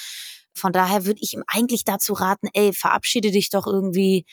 Von 0.54 0.72
daher 0.72 1.06
würde 1.06 1.18
ich 1.20 1.34
ihm 1.34 1.42
eigentlich 1.48 1.82
dazu 1.82 2.12
raten, 2.12 2.46
ey, 2.52 2.72
verabschiede 2.72 3.32
dich 3.32 3.50
doch 3.50 3.66
irgendwie, 3.66 4.26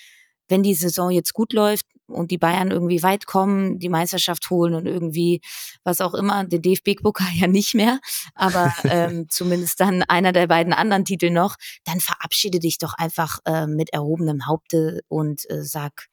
wenn 0.48 0.62
die 0.62 0.76
Saison 0.76 1.10
jetzt 1.10 1.34
gut 1.34 1.52
läuft 1.52 1.88
und 2.06 2.30
die 2.30 2.38
Bayern 2.38 2.70
irgendwie 2.70 3.02
weit 3.02 3.26
kommen, 3.26 3.80
die 3.80 3.90
Meisterschaft 3.90 4.48
holen 4.52 4.76
und 4.76 4.86
irgendwie 4.86 5.42
was 5.84 6.02
auch 6.02 6.14
immer, 6.14 6.46
den 6.46 6.62
DFB-Pokal 6.62 7.34
ja 7.34 7.48
nicht 7.48 7.74
mehr, 7.74 8.00
aber 8.36 8.72
ähm, 8.84 9.26
zumindest 9.28 9.80
dann 9.80 10.04
einer 10.04 10.34
der 10.34 10.46
beiden 10.46 10.74
anderen 10.74 11.04
Titel 11.04 11.32
noch, 11.32 11.56
dann 11.84 12.00
verabschiede 12.00 12.60
dich 12.60 12.78
doch 12.78 12.94
einfach 12.94 13.40
äh, 13.46 13.66
mit 13.66 13.92
erhobenem 13.92 14.46
Haupte 14.46 15.02
und 15.08 15.50
äh, 15.50 15.64
sag, 15.64 16.10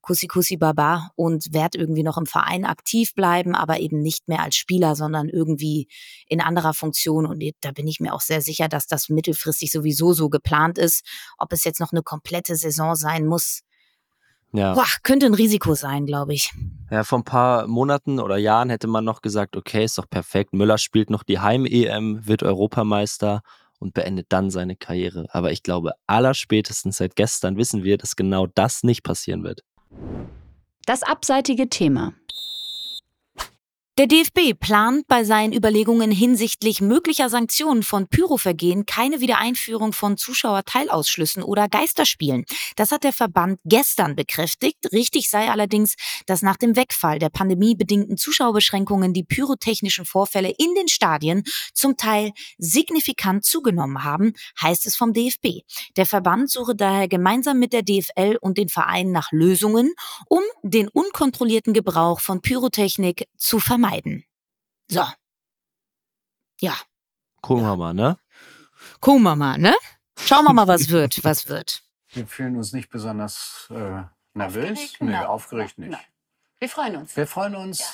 Kussi 0.00 0.26
Kussi 0.26 0.56
Baba 0.56 1.10
und 1.16 1.52
werd 1.52 1.74
irgendwie 1.74 2.02
noch 2.02 2.18
im 2.18 2.26
Verein 2.26 2.64
aktiv 2.64 3.14
bleiben, 3.14 3.54
aber 3.54 3.80
eben 3.80 4.00
nicht 4.00 4.28
mehr 4.28 4.42
als 4.42 4.56
Spieler, 4.56 4.96
sondern 4.96 5.28
irgendwie 5.28 5.88
in 6.26 6.40
anderer 6.40 6.74
Funktion. 6.74 7.26
Und 7.26 7.42
da 7.60 7.72
bin 7.72 7.88
ich 7.88 8.00
mir 8.00 8.14
auch 8.14 8.20
sehr 8.20 8.40
sicher, 8.40 8.68
dass 8.68 8.86
das 8.86 9.08
mittelfristig 9.08 9.70
sowieso 9.70 10.12
so 10.12 10.28
geplant 10.28 10.78
ist. 10.78 11.04
Ob 11.38 11.52
es 11.52 11.64
jetzt 11.64 11.80
noch 11.80 11.92
eine 11.92 12.02
komplette 12.02 12.56
Saison 12.56 12.94
sein 12.94 13.26
muss, 13.26 13.62
ja. 14.52 14.72
Boah, 14.74 14.86
könnte 15.02 15.26
ein 15.26 15.34
Risiko 15.34 15.74
sein, 15.74 16.06
glaube 16.06 16.32
ich. 16.32 16.50
Ja, 16.90 17.04
vor 17.04 17.18
ein 17.18 17.24
paar 17.24 17.66
Monaten 17.66 18.20
oder 18.20 18.38
Jahren 18.38 18.70
hätte 18.70 18.86
man 18.86 19.04
noch 19.04 19.20
gesagt, 19.20 19.56
okay, 19.56 19.84
ist 19.84 19.98
doch 19.98 20.08
perfekt. 20.08 20.54
Müller 20.54 20.78
spielt 20.78 21.10
noch 21.10 21.24
die 21.24 21.40
Heim-EM, 21.40 22.26
wird 22.26 22.42
Europameister 22.42 23.42
und 23.78 23.94
beendet 23.94 24.26
dann 24.30 24.50
seine 24.50 24.76
Karriere. 24.76 25.26
Aber 25.30 25.52
ich 25.52 25.62
glaube, 25.62 25.92
allerspätestens 26.06 26.96
seit 26.98 27.16
gestern 27.16 27.56
wissen 27.56 27.84
wir, 27.84 27.98
dass 27.98 28.16
genau 28.16 28.46
das 28.46 28.82
nicht 28.82 29.02
passieren 29.02 29.42
wird. 29.44 29.62
Das 30.86 31.02
abseitige 31.02 31.68
Thema. 31.68 32.14
Der 33.98 34.06
DFB 34.06 34.52
plant 34.60 35.06
bei 35.08 35.24
seinen 35.24 35.54
Überlegungen 35.54 36.10
hinsichtlich 36.10 36.82
möglicher 36.82 37.30
Sanktionen 37.30 37.82
von 37.82 38.08
Pyrovergehen 38.08 38.84
keine 38.84 39.22
Wiedereinführung 39.22 39.94
von 39.94 40.18
Zuschauerteilausschlüssen 40.18 41.42
oder 41.42 41.66
Geisterspielen. 41.66 42.44
Das 42.76 42.90
hat 42.90 43.04
der 43.04 43.14
Verband 43.14 43.58
gestern 43.64 44.14
bekräftigt. 44.14 44.92
Richtig 44.92 45.30
sei 45.30 45.50
allerdings, 45.50 45.94
dass 46.26 46.42
nach 46.42 46.58
dem 46.58 46.76
Wegfall 46.76 47.18
der 47.18 47.30
pandemiebedingten 47.30 48.18
Zuschauerbeschränkungen 48.18 49.14
die 49.14 49.24
pyrotechnischen 49.24 50.04
Vorfälle 50.04 50.50
in 50.50 50.74
den 50.74 50.88
Stadien 50.88 51.42
zum 51.72 51.96
Teil 51.96 52.32
signifikant 52.58 53.46
zugenommen 53.46 54.04
haben, 54.04 54.34
heißt 54.60 54.84
es 54.84 54.94
vom 54.94 55.14
DFB. 55.14 55.62
Der 55.96 56.04
Verband 56.04 56.50
suche 56.50 56.76
daher 56.76 57.08
gemeinsam 57.08 57.58
mit 57.58 57.72
der 57.72 57.82
DFL 57.82 58.36
und 58.42 58.58
den 58.58 58.68
Vereinen 58.68 59.12
nach 59.12 59.32
Lösungen, 59.32 59.94
um 60.28 60.42
den 60.62 60.88
unkontrollierten 60.88 61.72
Gebrauch 61.72 62.20
von 62.20 62.42
Pyrotechnik 62.42 63.26
zu 63.38 63.58
vermeiden 63.58 63.85
vermeiden. 63.86 64.24
So. 64.88 65.04
Ja. 66.60 66.74
Gucken 67.42 67.64
wir 67.64 67.76
mal, 67.76 67.94
ne? 67.94 68.18
Gucken 69.00 69.22
wir 69.22 69.36
mal, 69.36 69.58
ne? 69.58 69.74
Schauen 70.18 70.44
wir 70.44 70.52
mal, 70.52 70.66
was 70.68 70.88
wird, 70.90 71.22
was 71.24 71.48
wird. 71.48 71.82
Wir 72.10 72.26
fühlen 72.26 72.56
uns 72.56 72.72
nicht 72.72 72.88
besonders 72.90 73.68
äh, 73.70 74.02
nervös. 74.34 74.70
Aufgeregt? 74.70 74.96
Nee, 75.00 75.10
Nein. 75.12 75.26
aufgeregt 75.26 75.78
nicht. 75.78 75.90
nein. 75.90 76.04
Wir 76.58 76.68
freuen 76.68 76.96
uns. 76.96 77.16
Wir 77.16 77.26
freuen 77.26 77.54
uns. 77.56 77.80
Ja. 77.80 77.86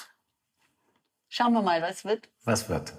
Schauen 1.29 1.53
wir 1.55 1.63
mal, 1.63 1.83
was 1.83 2.05
wird. 2.05 2.29
Was 2.45 2.69
wird? 2.69 2.93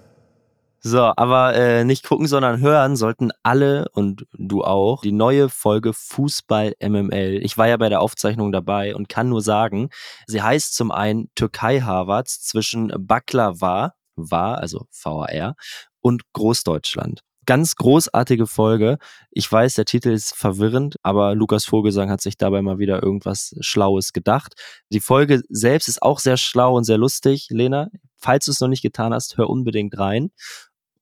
So, 0.86 1.14
aber 1.16 1.54
äh, 1.54 1.82
nicht 1.82 2.04
gucken, 2.04 2.26
sondern 2.26 2.60
hören 2.60 2.94
sollten 2.96 3.30
alle 3.42 3.88
und 3.92 4.26
du 4.34 4.62
auch 4.62 5.00
die 5.00 5.12
neue 5.12 5.48
Folge 5.48 5.94
Fußball 5.94 6.74
MML. 6.78 7.40
Ich 7.42 7.56
war 7.56 7.66
ja 7.68 7.78
bei 7.78 7.88
der 7.88 8.02
Aufzeichnung 8.02 8.52
dabei 8.52 8.94
und 8.94 9.08
kann 9.08 9.30
nur 9.30 9.40
sagen, 9.40 9.88
sie 10.26 10.42
heißt 10.42 10.74
zum 10.74 10.90
einen 10.90 11.30
Türkei 11.36 11.80
Harvards 11.80 12.42
zwischen 12.42 12.92
Baklava, 12.98 13.94
war, 14.14 14.58
also 14.58 14.86
VAR, 14.92 15.56
und 16.02 16.30
Großdeutschland. 16.34 17.22
Ganz 17.46 17.76
großartige 17.76 18.46
Folge. 18.46 18.98
Ich 19.30 19.50
weiß, 19.50 19.74
der 19.76 19.86
Titel 19.86 20.10
ist 20.10 20.34
verwirrend, 20.36 20.96
aber 21.02 21.34
Lukas 21.34 21.64
Vogelsang 21.64 22.10
hat 22.10 22.20
sich 22.20 22.36
dabei 22.36 22.60
mal 22.60 22.78
wieder 22.78 23.02
irgendwas 23.02 23.54
Schlaues 23.60 24.12
gedacht. 24.12 24.52
Die 24.90 25.00
Folge 25.00 25.40
selbst 25.48 25.88
ist 25.88 26.02
auch 26.02 26.18
sehr 26.18 26.36
schlau 26.36 26.76
und 26.76 26.84
sehr 26.84 26.98
lustig. 26.98 27.46
Lena, 27.48 27.88
falls 28.18 28.44
du 28.44 28.50
es 28.50 28.60
noch 28.60 28.68
nicht 28.68 28.82
getan 28.82 29.14
hast, 29.14 29.38
hör 29.38 29.48
unbedingt 29.48 29.98
rein. 29.98 30.30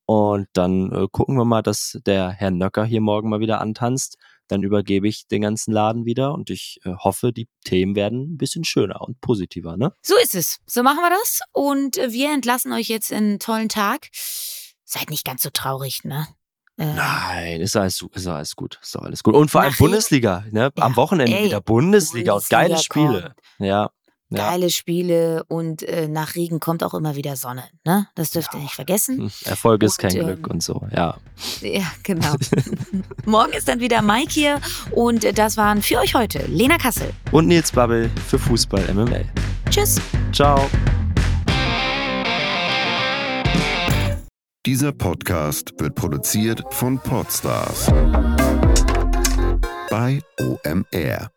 Und 0.05 0.47
dann 0.53 0.91
äh, 0.91 1.07
gucken 1.11 1.37
wir 1.37 1.45
mal, 1.45 1.61
dass 1.61 1.99
der 2.05 2.29
Herr 2.29 2.51
Nöcker 2.51 2.85
hier 2.85 3.01
morgen 3.01 3.29
mal 3.29 3.39
wieder 3.39 3.61
antanzt. 3.61 4.17
Dann 4.49 4.61
übergebe 4.61 5.07
ich 5.07 5.27
den 5.27 5.41
ganzen 5.41 5.71
Laden 5.71 6.05
wieder 6.05 6.33
und 6.33 6.49
ich 6.49 6.79
äh, 6.83 6.93
hoffe, 6.99 7.31
die 7.31 7.47
Themen 7.63 7.95
werden 7.95 8.33
ein 8.33 8.37
bisschen 8.37 8.65
schöner 8.65 9.01
und 9.01 9.21
positiver, 9.21 9.77
ne? 9.77 9.93
So 10.01 10.15
ist 10.21 10.35
es. 10.35 10.59
So 10.67 10.83
machen 10.83 10.99
wir 10.99 11.09
das. 11.09 11.39
Und 11.53 11.97
äh, 11.97 12.11
wir 12.11 12.33
entlassen 12.33 12.73
euch 12.73 12.89
jetzt 12.89 13.11
in 13.11 13.17
einen 13.17 13.39
tollen 13.39 13.69
Tag. 13.69 14.09
Seid 14.83 15.09
nicht 15.09 15.25
ganz 15.25 15.43
so 15.43 15.49
traurig, 15.49 16.03
ne? 16.03 16.27
Äh, 16.77 16.93
Nein, 16.93 17.61
ist 17.61 17.75
alles, 17.77 18.05
ist 18.13 18.27
alles 18.27 18.55
gut. 18.55 18.79
Ist 18.81 18.95
doch 18.95 19.03
alles 19.03 19.23
gut. 19.23 19.33
Und 19.35 19.49
vor 19.49 19.61
allem 19.61 19.73
Bundesliga, 19.77 20.43
ne? 20.51 20.71
Am 20.75 20.91
Ja, 20.91 20.95
Wochenende 20.97 21.37
ey, 21.37 21.45
wieder 21.45 21.61
Bundesliga, 21.61 22.33
und 22.33 22.49
geile 22.49 22.75
Bundesliga 22.75 23.11
Spiele. 23.11 23.35
Ja. 23.59 23.91
Ja. 24.33 24.49
Geile 24.49 24.69
Spiele 24.69 25.43
und 25.47 25.83
äh, 25.83 26.07
nach 26.07 26.35
Regen 26.35 26.59
kommt 26.59 26.83
auch 26.83 26.93
immer 26.93 27.15
wieder 27.15 27.35
Sonne. 27.35 27.63
Ne? 27.85 28.07
Das 28.15 28.31
dürft 28.31 28.53
ihr 28.53 28.59
nicht 28.59 28.73
vergessen. 28.73 29.17
Hm, 29.19 29.31
Erfolg 29.45 29.83
ist 29.83 30.01
Und, 30.03 30.09
kein 30.09 30.19
ähm, 30.19 30.25
Glück 30.25 30.47
und 30.47 30.63
so, 30.63 30.87
ja. 30.95 31.17
Ja, 31.61 31.83
genau. 32.03 32.35
Morgen 33.25 33.53
ist 33.53 33.67
dann 33.67 33.79
wieder 33.79 34.01
Mike 34.01 34.31
hier 34.31 34.61
und 34.91 35.23
äh, 35.23 35.33
das 35.33 35.57
waren 35.57 35.81
für 35.81 35.99
euch 35.99 36.15
heute 36.15 36.39
Lena 36.47 36.77
Kassel. 36.77 37.11
Und 37.31 37.47
Nils 37.47 37.71
Babbel 37.71 38.09
für 38.27 38.39
Fußball 38.39 38.93
MML. 38.93 39.25
Tschüss. 39.69 39.99
Ciao. 40.31 40.69
Dieser 44.65 44.93
Podcast 44.93 45.73
wird 45.77 45.95
produziert 45.95 46.63
von 46.69 46.97
Podstars 46.97 47.91
bei 49.89 50.21
OMR. 50.39 51.32